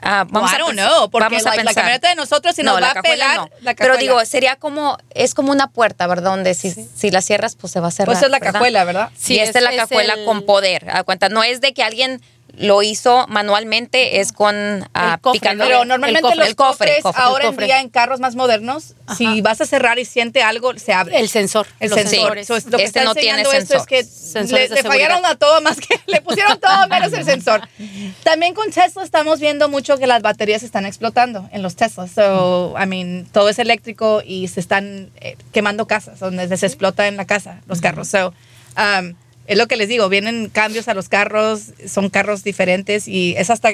ah, 0.01 0.25
vamos 0.31 0.51
a 0.53 0.57
I 0.57 0.59
don't 0.59 0.73
know, 0.79 1.11
porque 1.11 1.25
vamos 1.27 1.45
a 1.45 1.51
like, 1.51 1.65
la 1.65 1.75
camioneta 1.75 2.09
de 2.09 2.15
nosotros 2.15 2.55
si 2.55 2.63
No, 2.63 2.73
nos 2.73 2.83
va 2.83 2.93
a 2.93 3.03
pegar 3.03 3.37
no. 3.37 3.51
la 3.61 3.75
Pero 3.75 3.97
digo, 3.99 4.25
sería 4.25 4.57
como, 4.57 4.97
es 5.13 5.35
como 5.35 5.53
una 5.53 5.67
puerta, 5.71 6.07
¿verdad? 6.07 6.31
Donde 6.31 6.55
si, 6.55 6.71
si 6.71 7.11
la 7.11 7.21
cierras, 7.21 7.57
pues 7.57 7.73
se 7.75 7.81
va 7.81 7.89
a 7.89 7.91
cerrar. 7.91 8.15
Pues 8.15 8.23
es 8.23 8.31
la 8.31 8.39
¿verdad? 8.39 8.53
cajuela, 8.55 8.85
¿verdad? 8.85 9.11
Sí, 9.19 9.35
Sí, 9.35 9.39
esta 9.41 9.59
es- 9.59 9.65
es, 9.67 9.71
la 9.71 9.77
cajuela 9.83 10.15
el- 10.15 10.25
con 10.25 10.47
poder. 10.47 10.89
A 10.91 11.03
cuenta, 11.05 11.29
no 11.29 11.43
es 11.45 11.61
de 11.61 11.75
que 11.75 11.83
alguien 11.83 12.23
lo 12.59 12.83
hizo 12.83 13.27
manualmente, 13.29 14.21
es 14.21 14.33
con 14.33 14.55
ah, 14.95 15.15
El 15.15 15.21
cofre, 15.21 15.41
picando. 15.41 15.65
¿no? 15.65 15.69
Pero 15.71 15.83
el 15.83 15.89
normalmente 15.89 16.23
cofre, 16.23 16.39
los 16.39 16.49
el 16.49 16.57
cofre, 16.57 16.87
cofres 16.89 17.03
cofre, 17.03 17.23
ahora 17.23 17.49
el 17.49 17.55
en 17.55 17.57
día 17.67 17.81
en 17.81 17.89
carros 17.89 18.21
más 18.21 18.35
modernos, 18.37 18.95
si 19.17 19.41
vas 19.41 19.61
a 19.61 19.67
cerrar 19.67 19.99
y 19.99 20.05
siente 20.05 20.43
algo, 20.43 20.77
se 20.79 20.93
abre. 20.93 21.19
El 21.19 21.29
sensor. 21.29 21.67
El 21.81 21.91
los 21.91 21.99
sensor. 21.99 22.19
sensores. 22.19 22.47
So, 22.47 22.57
es- 22.57 22.67
lo 22.67 22.79
que 22.79 22.85
Este 22.85 23.01
está 23.01 23.09
no 23.09 23.15
tiene 23.15 23.43
esto 23.43 23.77
es 23.77 23.87
que 23.87 24.05
Sensores 24.05 24.71
le, 24.71 24.77
de 24.77 24.83
le 24.83 24.89
fallaron 24.89 25.25
a 25.25 25.37
todo 25.37 25.61
más 25.61 25.79
que 25.79 25.99
le 26.07 26.21
pusieron 26.21 26.59
todo 26.61 26.89
menos 26.89 27.13
el 27.13 27.25
sensor. 27.25 27.63
También 28.25 28.55
con 28.55 28.71
Tesla 28.71 29.03
estamos 29.03 29.41
viendo 29.41 29.69
mucho 29.69 29.97
que 29.99 30.07
las 30.07 30.23
baterías 30.23 30.63
están 30.63 30.87
explotando 30.87 31.49
en 31.53 31.63
los 31.63 31.77
Teslas. 31.77 32.11
So, 32.11 32.75
I 32.81 32.87
mean, 32.87 33.27
todo 33.33 33.49
es 33.49 33.59
eléctrico 33.59 34.23
y 34.25 34.49
se 34.49 34.61
están 34.61 35.11
eh, 35.21 35.37
quemando 35.53 35.87
casas 35.87 36.19
donde 36.19 36.55
se 36.57 36.67
explota 36.67 37.07
en 37.09 37.17
la 37.17 37.25
casa 37.25 37.61
los 37.67 37.81
carros. 37.81 38.09
So, 38.09 38.35
um, 38.77 39.15
es 39.49 39.59
lo 39.59 39.67
que 39.67 39.77
les 39.77 39.89
digo, 39.89 40.09
vienen 40.09 40.49
cambios 40.53 40.87
a 40.87 40.95
los 40.95 41.09
carros, 41.09 41.73
son 41.89 42.09
carros 42.11 42.45
diferentes 42.45 43.09
y 43.09 43.35
es 43.37 43.51
hasta, 43.51 43.71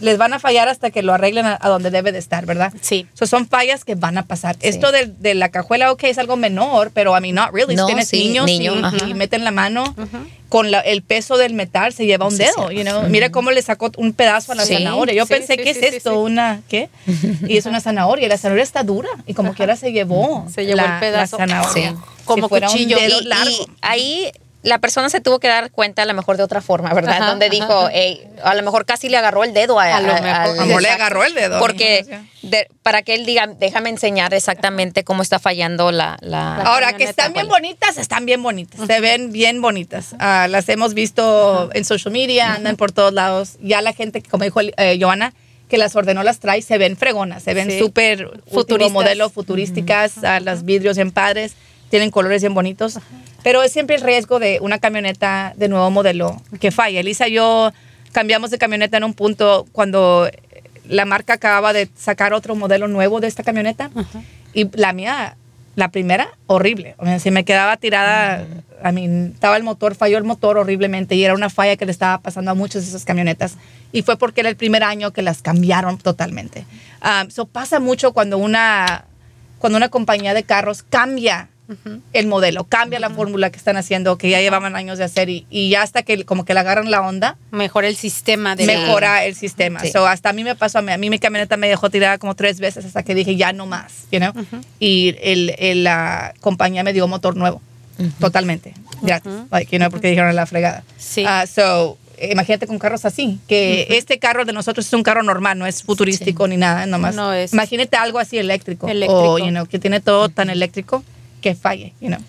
les 0.00 0.18
van 0.18 0.32
a 0.32 0.38
fallar 0.40 0.68
hasta 0.68 0.90
que 0.90 1.02
lo 1.02 1.12
arreglen 1.14 1.46
a, 1.46 1.58
a 1.60 1.68
donde 1.68 1.90
debe 1.90 2.10
de 2.10 2.18
estar, 2.18 2.46
¿verdad? 2.46 2.72
Sí. 2.80 3.06
So, 3.14 3.26
son 3.26 3.46
fallas 3.46 3.84
que 3.84 3.94
van 3.94 4.18
a 4.18 4.24
pasar. 4.26 4.56
Esto 4.60 4.90
de, 4.92 5.06
de 5.06 5.34
la 5.34 5.50
cajuela, 5.50 5.92
ok, 5.92 6.04
es 6.04 6.18
algo 6.18 6.36
menor, 6.36 6.90
pero 6.92 7.14
a 7.14 7.20
mí, 7.20 7.32
not 7.32 7.52
really. 7.52 7.76
No, 7.76 7.82
si 7.86 7.92
tienes 7.92 8.08
sí, 8.08 8.18
niños 8.24 8.46
niño, 8.46 8.74
y- 9.06 9.10
y, 9.10 9.14
meten 9.14 9.44
la 9.44 9.50
mano, 9.50 9.94
con 10.48 10.70
la- 10.70 10.80
el 10.80 11.02
peso 11.02 11.36
del 11.36 11.52
metal 11.54 11.92
se 11.92 12.06
lleva 12.06 12.24
un 12.26 12.32
Sí, 12.32 12.38
dedo, 12.38 12.68
sí. 12.70 12.76
you 12.76 12.82
know? 12.82 13.02
Mira 13.08 13.30
cómo 13.30 13.50
le 13.50 13.60
sacó 13.62 13.90
un 13.98 14.12
pedazo 14.14 14.52
a 14.52 14.54
la 14.54 14.64
Sí, 14.64 14.74
zanahoria. 14.74 15.14
Yo 15.14 15.26
sí, 15.26 15.34
pensé, 15.34 15.54
sí, 15.56 15.62
¿qué 15.62 15.74
sí, 15.74 15.80
es 15.84 15.90
sí, 15.90 15.96
esto? 15.96 16.10
sí. 16.10 16.16
¿Una 16.16 16.62
qué? 16.68 16.88
Y 17.46 17.56
es 17.58 17.66
una 17.66 17.80
zanahoria. 17.80 18.26
Y 18.26 18.28
la 18.30 18.38
zanahoria 18.38 18.64
está 18.64 18.82
dura 18.84 19.10
y 19.26 19.34
como 19.34 19.52
quiera 19.54 19.76
se 19.76 19.92
llevó. 19.92 20.46
Se 20.52 20.64
llevó 20.64 20.76
la, 20.78 20.94
el 20.94 21.00
pedazo. 21.00 21.36
la 21.38 21.46
zanahoria. 21.46 21.90
Sí. 21.90 21.96
Como 22.24 22.46
Si 22.46 22.48
fuera 22.48 22.68
un 22.68 22.72
cuchillo. 22.72 22.96
dedo 22.98 23.20
Y, 23.20 23.24
largo. 23.24 23.50
y 23.50 23.66
ahí 23.82 24.32
la 24.64 24.78
persona 24.78 25.08
se 25.10 25.20
tuvo 25.20 25.38
que 25.38 25.46
dar 25.48 25.70
cuenta 25.70 26.02
a 26.02 26.04
lo 26.06 26.14
mejor 26.14 26.36
de 26.36 26.42
otra 26.42 26.60
forma, 26.60 26.92
¿verdad? 26.92 27.18
Ajá, 27.18 27.26
Donde 27.26 27.48
dijo, 27.50 27.88
"Ey, 27.90 28.26
a 28.42 28.54
lo 28.54 28.62
mejor 28.62 28.84
casi 28.86 29.08
le 29.08 29.16
agarró 29.16 29.44
el 29.44 29.52
dedo 29.54 29.78
a, 29.78 29.84
A 29.96 30.00
lo 30.00 30.10
a- 30.12 30.20
mejor. 30.20 30.28
A 30.40 30.46
lo 30.54 30.66
mejor 30.66 30.82
le 30.82 30.88
agarró 30.88 31.24
el 31.24 31.34
dedo. 31.34 31.58
Porque 31.60 32.04
de- 32.42 32.66
para 32.82 33.02
que 33.02 33.14
él 33.14 33.24
diga, 33.26 33.46
déjame 33.46 33.90
enseñar 33.90 34.34
exactamente 34.34 35.04
cómo 35.04 35.22
está 35.22 35.38
fallando 35.38 35.92
la... 35.92 36.16
la- 36.22 36.56
Ahora, 36.62 36.94
que 36.94 37.04
están 37.04 37.32
bien 37.34 37.46
bonitas, 37.48 37.96
están 37.98 38.26
bien 38.26 38.42
bonitas. 38.42 38.80
Se 38.86 39.00
ven 39.00 39.32
bien 39.32 39.60
bonitas. 39.62 40.16
Ah, 40.18 40.46
las 40.50 40.68
hemos 40.68 40.94
visto 40.94 41.70
en 41.74 41.84
social 41.84 42.12
media, 42.12 42.54
andan 42.54 42.76
por 42.76 42.90
todos 42.90 43.12
lados. 43.12 43.56
Ya 43.60 43.82
la 43.82 43.92
gente, 43.92 44.22
como 44.22 44.44
dijo 44.44 44.60
eh, 44.60 44.98
Joana, 45.00 45.32
que 45.68 45.78
las 45.78 45.96
ordenó, 45.96 46.22
las 46.22 46.40
trae, 46.40 46.62
se 46.62 46.78
ven 46.78 46.96
fregonas, 46.96 47.42
se 47.42 47.52
ven 47.54 47.70
Sí. 47.70 47.78
súper 47.78 48.26
último 48.26 48.42
Futuristas. 48.52 48.92
modelo, 48.92 49.30
futurísticas, 49.30 50.22
ah, 50.24 50.40
las 50.40 50.64
vidrios 50.64 50.96
bien 50.96 51.10
padres, 51.10 51.54
tienen 51.94 52.10
colores 52.10 52.42
bien 52.42 52.54
bonitos. 52.54 52.98
Pero 53.44 53.62
es 53.62 53.70
siempre 53.70 53.94
el 53.94 54.02
riesgo 54.02 54.40
de 54.40 54.58
una 54.60 54.80
camioneta 54.80 55.52
de 55.56 55.68
nuevo 55.68 55.92
modelo 55.92 56.42
que 56.58 56.72
falla. 56.72 56.98
Elisa 56.98 57.28
y 57.28 57.34
yo 57.34 57.72
cambiamos 58.10 58.50
de 58.50 58.58
camioneta 58.58 58.96
en 58.96 59.04
un 59.04 59.14
punto 59.14 59.64
cuando 59.70 60.28
la 60.88 61.04
marca 61.04 61.34
acababa 61.34 61.72
de 61.72 61.88
sacar 61.94 62.32
otro 62.32 62.56
modelo 62.56 62.88
nuevo 62.88 63.20
de 63.20 63.28
esta 63.28 63.44
camioneta 63.44 63.92
y 64.52 64.76
la 64.76 64.92
mía, 64.92 65.36
la 65.76 65.92
primera, 65.92 66.30
horrible. 66.48 66.96
O 66.98 67.04
sea, 67.04 67.20
se 67.20 67.30
me 67.30 67.44
quedaba 67.44 67.76
tirada, 67.76 68.44
a 68.82 68.90
mí 68.90 69.30
estaba 69.32 69.56
el 69.56 69.62
motor, 69.62 69.94
falló 69.94 70.18
el 70.18 70.24
motor 70.24 70.58
horriblemente 70.58 71.14
y 71.14 71.22
era 71.22 71.32
una 71.32 71.48
falla 71.48 71.76
que 71.76 71.86
le 71.86 71.92
estaba 71.92 72.18
pasando 72.18 72.50
a 72.50 72.54
muchas 72.54 72.82
de 72.82 72.88
esas 72.88 73.04
camionetas 73.04 73.54
y 73.92 74.02
fue 74.02 74.18
porque 74.18 74.40
era 74.40 74.50
el 74.50 74.56
primer 74.56 74.82
año 74.82 75.12
que 75.12 75.22
las 75.22 75.42
cambiaron 75.42 75.98
totalmente. 75.98 76.66
Eso 77.28 77.46
pasa 77.46 77.78
mucho 77.78 78.12
cuando 78.12 78.36
una, 78.36 79.04
cuando 79.60 79.76
una 79.76 79.90
compañía 79.90 80.34
de 80.34 80.42
carros 80.42 80.82
cambia 80.82 81.50
el 82.12 82.26
modelo, 82.26 82.64
cambia 82.64 83.00
la 83.00 83.08
fórmula 83.08 83.50
que 83.50 83.56
están 83.56 83.76
haciendo, 83.76 84.18
que 84.18 84.28
ya 84.28 84.40
llevaban 84.40 84.76
años 84.76 84.98
de 84.98 85.04
hacer 85.04 85.30
y, 85.30 85.46
y 85.48 85.70
ya 85.70 85.82
hasta 85.82 86.02
que 86.02 86.24
como 86.24 86.44
que 86.44 86.52
le 86.52 86.60
agarran 86.60 86.90
la 86.90 87.00
onda, 87.00 87.38
Mejora 87.52 87.88
el 87.88 87.96
sistema 87.96 88.54
de 88.54 88.66
mejora 88.66 89.24
el 89.24 89.34
sistema. 89.34 89.80
Sí. 89.80 89.90
So, 89.90 90.06
hasta 90.06 90.30
a 90.30 90.32
mí 90.34 90.44
me 90.44 90.54
pasó, 90.54 90.78
a 90.78 90.82
mí, 90.82 90.92
a 90.92 90.98
mí 90.98 91.08
mi 91.08 91.18
camioneta 91.18 91.56
me 91.56 91.68
dejó 91.68 91.88
tirada 91.88 92.18
como 92.18 92.34
tres 92.34 92.60
veces 92.60 92.84
hasta 92.84 93.02
que 93.02 93.14
dije 93.14 93.36
ya 93.36 93.52
no 93.52 93.66
más, 93.66 94.06
you 94.12 94.18
know? 94.18 94.32
Y 94.78 95.16
el, 95.22 95.54
el, 95.58 95.84
la 95.84 96.34
compañía 96.40 96.84
me 96.84 96.92
dio 96.92 97.08
motor 97.08 97.34
nuevo, 97.36 97.62
totalmente, 98.20 98.74
gratis, 99.00 99.32
like, 99.50 99.72
you 99.72 99.78
know, 99.78 99.90
porque 99.90 100.08
dijeron 100.08 100.34
la 100.36 100.44
fregada. 100.44 100.84
Sí. 100.98 101.24
Ah, 101.26 101.46
so, 101.46 101.96
imagínate 102.30 102.66
con 102.66 102.78
carros 102.78 103.06
así, 103.06 103.40
que 103.48 103.86
este 103.90 104.18
carro 104.18 104.44
de 104.44 104.52
nosotros 104.52 104.86
es 104.86 104.92
un 104.92 105.02
carro 105.02 105.22
normal, 105.22 105.58
no 105.58 105.66
es 105.66 105.82
futurístico 105.82 106.46
ni 106.46 106.58
nada, 106.58 106.84
nomás. 106.84 107.14
No 107.14 107.32
es. 107.32 107.54
Imagínate 107.54 107.96
algo 107.96 108.18
así 108.18 108.36
eléctrico, 108.36 108.86
Eléctrico. 108.86 109.32
o, 109.32 109.38
you 109.38 109.48
know, 109.48 109.66
que 109.66 109.78
tiene 109.78 110.00
todo 110.00 110.28
tan 110.28 110.50
eléctrico 110.50 111.02
que 111.44 111.54
falle, 111.54 111.92
you 112.00 112.08
know. 112.08 112.20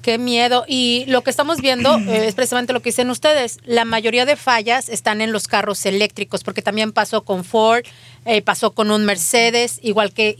Qué 0.00 0.16
miedo. 0.16 0.64
Y 0.66 1.04
lo 1.06 1.22
que 1.22 1.28
estamos 1.28 1.60
viendo 1.60 1.98
eh, 2.08 2.26
es 2.26 2.34
precisamente 2.34 2.72
lo 2.72 2.80
que 2.80 2.88
dicen 2.88 3.10
ustedes. 3.10 3.58
La 3.64 3.84
mayoría 3.84 4.24
de 4.24 4.36
fallas 4.36 4.88
están 4.88 5.20
en 5.20 5.32
los 5.32 5.48
carros 5.48 5.84
eléctricos, 5.84 6.42
porque 6.42 6.62
también 6.62 6.92
pasó 6.92 7.24
con 7.24 7.44
Ford, 7.44 7.84
eh, 8.24 8.40
pasó 8.40 8.70
con 8.72 8.90
un 8.90 9.04
Mercedes, 9.04 9.80
igual 9.82 10.14
que 10.14 10.34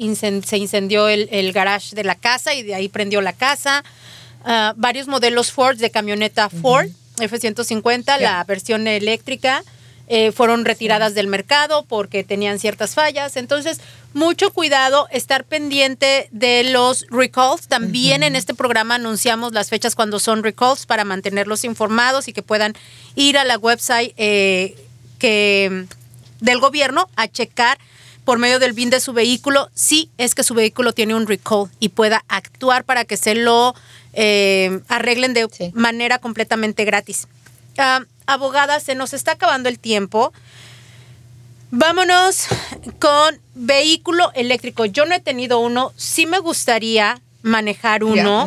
se 0.46 0.56
incendió 0.56 1.08
el, 1.08 1.28
el 1.30 1.52
garage 1.52 1.94
de 1.94 2.04
la 2.04 2.14
casa 2.14 2.54
y 2.54 2.62
de 2.62 2.74
ahí 2.74 2.88
prendió 2.88 3.20
la 3.20 3.34
casa. 3.34 3.84
Ah, 4.42 4.72
varios 4.76 5.06
modelos 5.06 5.52
Ford 5.52 5.76
de 5.76 5.90
camioneta 5.90 6.48
Ford, 6.48 6.88
F-150, 7.18 8.18
la 8.20 8.42
versión 8.44 8.86
eléctrica. 8.86 9.62
Eh, 10.08 10.32
fueron 10.32 10.64
retiradas 10.64 11.14
del 11.14 11.26
mercado 11.28 11.84
porque 11.88 12.24
tenían 12.24 12.58
ciertas 12.58 12.94
fallas. 12.94 13.36
Entonces, 13.36 13.80
mucho 14.12 14.52
cuidado, 14.52 15.08
estar 15.10 15.44
pendiente 15.44 16.28
de 16.30 16.64
los 16.64 17.06
recalls. 17.10 17.66
También 17.68 18.22
en 18.22 18.36
este 18.36 18.54
programa 18.54 18.96
anunciamos 18.96 19.52
las 19.52 19.70
fechas 19.70 19.94
cuando 19.94 20.18
son 20.18 20.42
recalls 20.42 20.86
para 20.86 21.04
mantenerlos 21.04 21.64
informados 21.64 22.28
y 22.28 22.32
que 22.32 22.42
puedan 22.42 22.74
ir 23.16 23.38
a 23.38 23.44
la 23.44 23.56
website 23.58 24.12
eh, 24.16 24.76
que, 25.18 25.86
del 26.40 26.60
gobierno 26.60 27.08
a 27.16 27.28
checar 27.28 27.78
por 28.24 28.38
medio 28.38 28.58
del 28.58 28.72
BIN 28.72 28.90
de 28.90 29.00
su 29.00 29.12
vehículo 29.12 29.68
si 29.74 30.10
es 30.16 30.34
que 30.34 30.42
su 30.44 30.54
vehículo 30.54 30.92
tiene 30.92 31.14
un 31.14 31.26
recall 31.26 31.68
y 31.78 31.90
pueda 31.90 32.24
actuar 32.28 32.84
para 32.84 33.04
que 33.04 33.16
se 33.16 33.34
lo 33.34 33.74
eh, 34.14 34.80
arreglen 34.88 35.34
de 35.34 35.46
Sí. 35.50 35.72
manera 35.74 36.18
completamente 36.18 36.84
gratis. 36.84 37.26
Ah, 37.76 38.02
abogada, 38.26 38.80
se 38.80 38.94
nos 38.94 39.12
está 39.12 39.32
acabando 39.32 39.68
el 39.68 39.78
tiempo. 39.78 40.32
Vámonos 41.70 42.46
con 43.00 43.40
vehículo 43.54 44.30
eléctrico. 44.34 44.84
Yo 44.84 45.06
no 45.06 45.14
he 45.14 45.20
tenido 45.20 45.58
uno, 45.58 45.92
sí 45.96 46.26
me 46.26 46.38
gustaría 46.38 47.20
manejar 47.42 48.04
uno, 48.04 48.46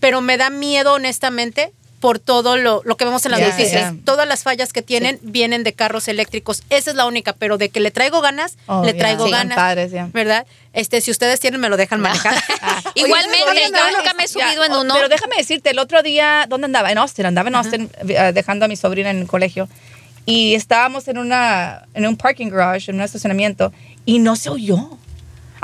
pero 0.00 0.20
me 0.20 0.36
da 0.36 0.50
miedo 0.50 0.94
honestamente 0.94 1.72
por 2.00 2.18
todo 2.20 2.56
lo, 2.56 2.82
lo 2.84 2.96
que 2.96 3.04
vemos 3.04 3.24
en 3.26 3.32
las 3.32 3.40
Ya, 3.40 3.48
noticias. 3.48 3.72
ya. 3.72 3.94
Todas 4.04 4.26
las 4.28 4.42
fallas 4.44 4.72
que 4.72 4.82
tienen 4.82 5.18
vienen 5.22 5.64
de 5.64 5.72
carros 5.72 6.06
eléctricos. 6.08 6.62
Esa 6.70 6.90
es 6.90 6.96
la 6.96 7.06
única, 7.06 7.32
pero 7.32 7.58
de 7.58 7.70
que 7.70 7.80
le 7.80 7.90
traigo 7.90 8.20
ganas, 8.20 8.56
Oh, 8.66 8.84
le 8.84 8.94
traigo 8.94 9.24
Sí. 9.26 9.32
ganas. 9.32 9.56
Padres, 9.56 9.90
ya. 9.90 10.08
¿Verdad? 10.12 10.46
Este, 10.72 11.00
si 11.00 11.10
ustedes 11.10 11.40
tienen, 11.40 11.60
me 11.60 11.68
lo 11.68 11.76
dejan 11.76 12.00
manejar. 12.00 12.34
Igualmente, 12.94 13.44
Oye, 13.50 13.62
yo 13.64 13.70
no, 13.72 13.96
nunca 13.98 14.14
me 14.14 14.24
he 14.24 14.26
ya, 14.26 14.32
subido 14.32 14.64
en 14.64 14.72
oh, 14.72 14.80
uno. 14.82 14.94
Pero 14.94 15.08
déjame 15.08 15.36
decirte, 15.36 15.70
el 15.70 15.78
otro 15.80 16.02
día, 16.02 16.46
¿dónde 16.48 16.66
andaba? 16.66 16.92
En 16.92 16.98
Austin, 16.98 17.26
andaba 17.26 17.48
en 17.48 17.54
Austin 17.56 17.90
eh, 18.08 18.30
dejando 18.32 18.64
a 18.66 18.68
mi 18.68 18.76
sobrina 18.76 19.10
en 19.10 19.18
el 19.18 19.26
colegio. 19.26 19.68
Y 20.24 20.54
estábamos 20.54 21.08
en, 21.08 21.18
una, 21.18 21.86
en 21.94 22.06
un 22.06 22.16
parking 22.16 22.48
garage, 22.50 22.90
en 22.90 22.96
un 22.98 23.02
estacionamiento, 23.02 23.72
y 24.04 24.18
no 24.18 24.36
se 24.36 24.50
oyó. 24.50 24.76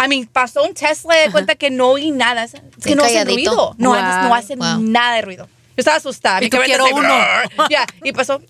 I 0.02 0.08
mean, 0.08 0.26
pasó 0.26 0.64
un 0.64 0.74
Tesla 0.74 1.14
de 1.16 1.30
cuenta 1.30 1.54
que 1.54 1.70
no 1.70 1.90
oí 1.90 2.10
nada. 2.10 2.44
Es 2.44 2.52
que 2.82 2.96
no 2.96 3.04
hacen 3.04 3.18
calladito. 3.18 3.50
ruido. 3.50 3.74
No, 3.78 3.90
Wow, 3.90 3.98
no 4.00 4.34
hacen 4.34 4.58
wow. 4.58 4.80
nada 4.80 5.14
de 5.16 5.22
ruido. 5.22 5.48
Yo 5.76 5.80
estaba 5.80 5.96
asustada. 5.96 6.42
Y 6.42 6.50
tú, 6.50 6.58
quiero 6.64 6.84
uno. 6.92 7.08
Ya, 7.70 7.86
y 8.02 8.12
pasó. 8.12 8.40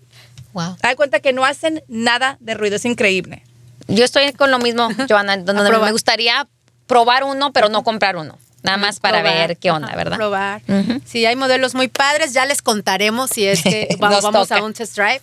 Wow. 0.52 0.76
Da 0.82 0.94
cuenta 0.94 1.20
que 1.20 1.32
no 1.32 1.44
hacen 1.44 1.82
nada 1.88 2.36
de 2.40 2.54
ruido. 2.54 2.76
Es 2.76 2.84
increíble. 2.84 3.42
Yo 3.88 4.04
estoy 4.04 4.32
con 4.32 4.50
lo 4.50 4.58
mismo, 4.58 4.88
Joana, 5.08 5.36
donde 5.36 5.64
probar. 5.64 5.86
me 5.86 5.92
gustaría 5.92 6.46
probar 6.86 7.24
uno, 7.24 7.52
pero 7.52 7.68
no 7.68 7.82
comprar 7.82 8.16
uno. 8.16 8.38
Nada 8.62 8.78
más 8.78 8.98
para 8.98 9.20
Probar, 9.20 9.48
ver 9.48 9.58
qué 9.58 9.70
onda, 9.70 9.88
ajá, 9.88 9.96
¿verdad? 9.96 10.16
Probar. 10.16 10.62
Si 11.04 11.26
hay 11.26 11.36
modelos 11.36 11.74
muy 11.74 11.88
padres, 11.88 12.32
ya 12.32 12.46
les 12.46 12.62
contaremos 12.62 13.28
si 13.28 13.46
es 13.46 13.62
que 13.62 13.94
vamos, 13.98 14.24
a 14.50 14.62
un 14.62 14.72
test 14.72 14.96
drive, 14.96 15.20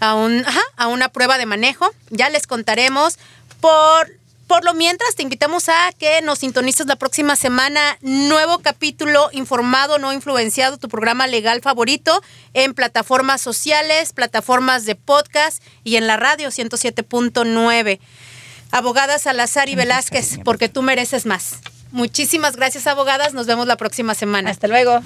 a, 0.00 0.14
un, 0.14 0.44
ajá, 0.46 0.60
a 0.76 0.88
una 0.88 1.08
prueba 1.08 1.38
de 1.38 1.46
manejo. 1.46 1.90
Ya 2.10 2.28
les 2.28 2.46
contaremos. 2.46 3.18
Por, 3.62 4.10
por 4.46 4.64
lo 4.64 4.74
mientras, 4.74 5.16
te 5.16 5.22
invitamos 5.22 5.68
a 5.68 5.90
que 5.98 6.22
nos 6.22 6.38
sintonices 6.38 6.86
la 6.86 6.96
próxima 6.96 7.36
semana. 7.36 7.98
Nuevo 8.00 8.60
capítulo 8.60 9.28
informado, 9.32 9.98
no 9.98 10.12
influenciado, 10.12 10.78
tu 10.78 10.88
programa 10.88 11.26
legal 11.26 11.60
favorito 11.60 12.22
en 12.54 12.74
plataformas 12.74 13.40
sociales, 13.40 14.12
plataformas 14.12 14.84
de 14.84 14.94
podcast 14.94 15.62
y 15.82 15.96
en 15.96 16.06
la 16.06 16.16
radio 16.16 16.48
107.9. 16.48 17.98
Abogada 18.70 19.18
Salazar 19.18 19.68
y 19.68 19.74
Velázquez, 19.74 20.38
porque 20.44 20.68
tú 20.68 20.82
mereces 20.82 21.26
más. 21.26 21.58
Muchísimas 21.90 22.56
gracias, 22.56 22.86
abogadas. 22.86 23.34
Nos 23.34 23.46
vemos 23.46 23.66
la 23.66 23.76
próxima 23.76 24.14
semana. 24.14 24.50
Hasta 24.50 24.68
luego. 24.68 25.02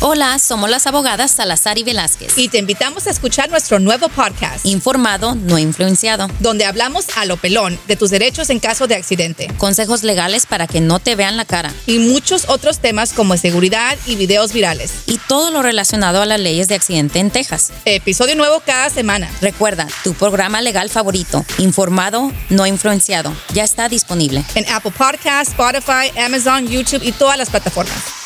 Hola, 0.00 0.38
somos 0.38 0.68
las 0.68 0.86
abogadas 0.86 1.30
Salazar 1.30 1.78
y 1.78 1.82
Velázquez. 1.82 2.36
Y 2.36 2.48
te 2.48 2.58
invitamos 2.58 3.06
a 3.06 3.10
escuchar 3.10 3.48
nuestro 3.48 3.78
nuevo 3.78 4.10
podcast. 4.10 4.66
Informado, 4.66 5.34
no 5.34 5.58
influenciado. 5.58 6.28
donde 6.40 6.66
hablamos 6.66 7.06
a 7.16 7.24
lo 7.24 7.38
pelón 7.38 7.78
de 7.88 7.96
tus 7.96 8.10
derechos 8.10 8.50
en 8.50 8.60
caso 8.60 8.86
de 8.86 8.94
accidente 8.94 9.48
Consejos 9.56 10.02
legales 10.02 10.44
para 10.44 10.66
que 10.66 10.82
no 10.82 10.98
te 10.98 11.16
vean 11.16 11.38
la 11.38 11.46
cara. 11.46 11.72
y 11.86 11.98
muchos 11.98 12.44
otros 12.48 12.78
temas 12.80 13.14
como 13.14 13.38
seguridad 13.38 13.96
y 14.04 14.16
videos 14.16 14.52
virales. 14.52 14.92
Y 15.06 15.16
todo 15.16 15.50
lo 15.50 15.62
relacionado 15.62 16.20
a 16.20 16.26
las 16.26 16.40
leyes 16.40 16.68
de 16.68 16.74
accidente 16.74 17.18
en 17.18 17.30
Texas. 17.30 17.72
Episodio 17.86 18.36
nuevo 18.36 18.60
cada 18.66 18.90
semana. 18.90 19.30
Recuerda, 19.40 19.88
tu 20.04 20.12
programa 20.12 20.60
legal 20.60 20.90
favorito, 20.90 21.42
informado, 21.56 22.30
no 22.50 22.66
influenciado, 22.66 23.34
ya 23.54 23.64
está 23.64 23.88
disponible. 23.88 24.44
En 24.56 24.66
Apple 24.70 24.92
Podcasts, 24.92 25.54
Spotify, 25.54 26.16
Amazon, 26.20 26.68
YouTube 26.68 27.02
y 27.02 27.12
todas 27.12 27.38
las 27.38 27.48
plataformas. 27.48 28.25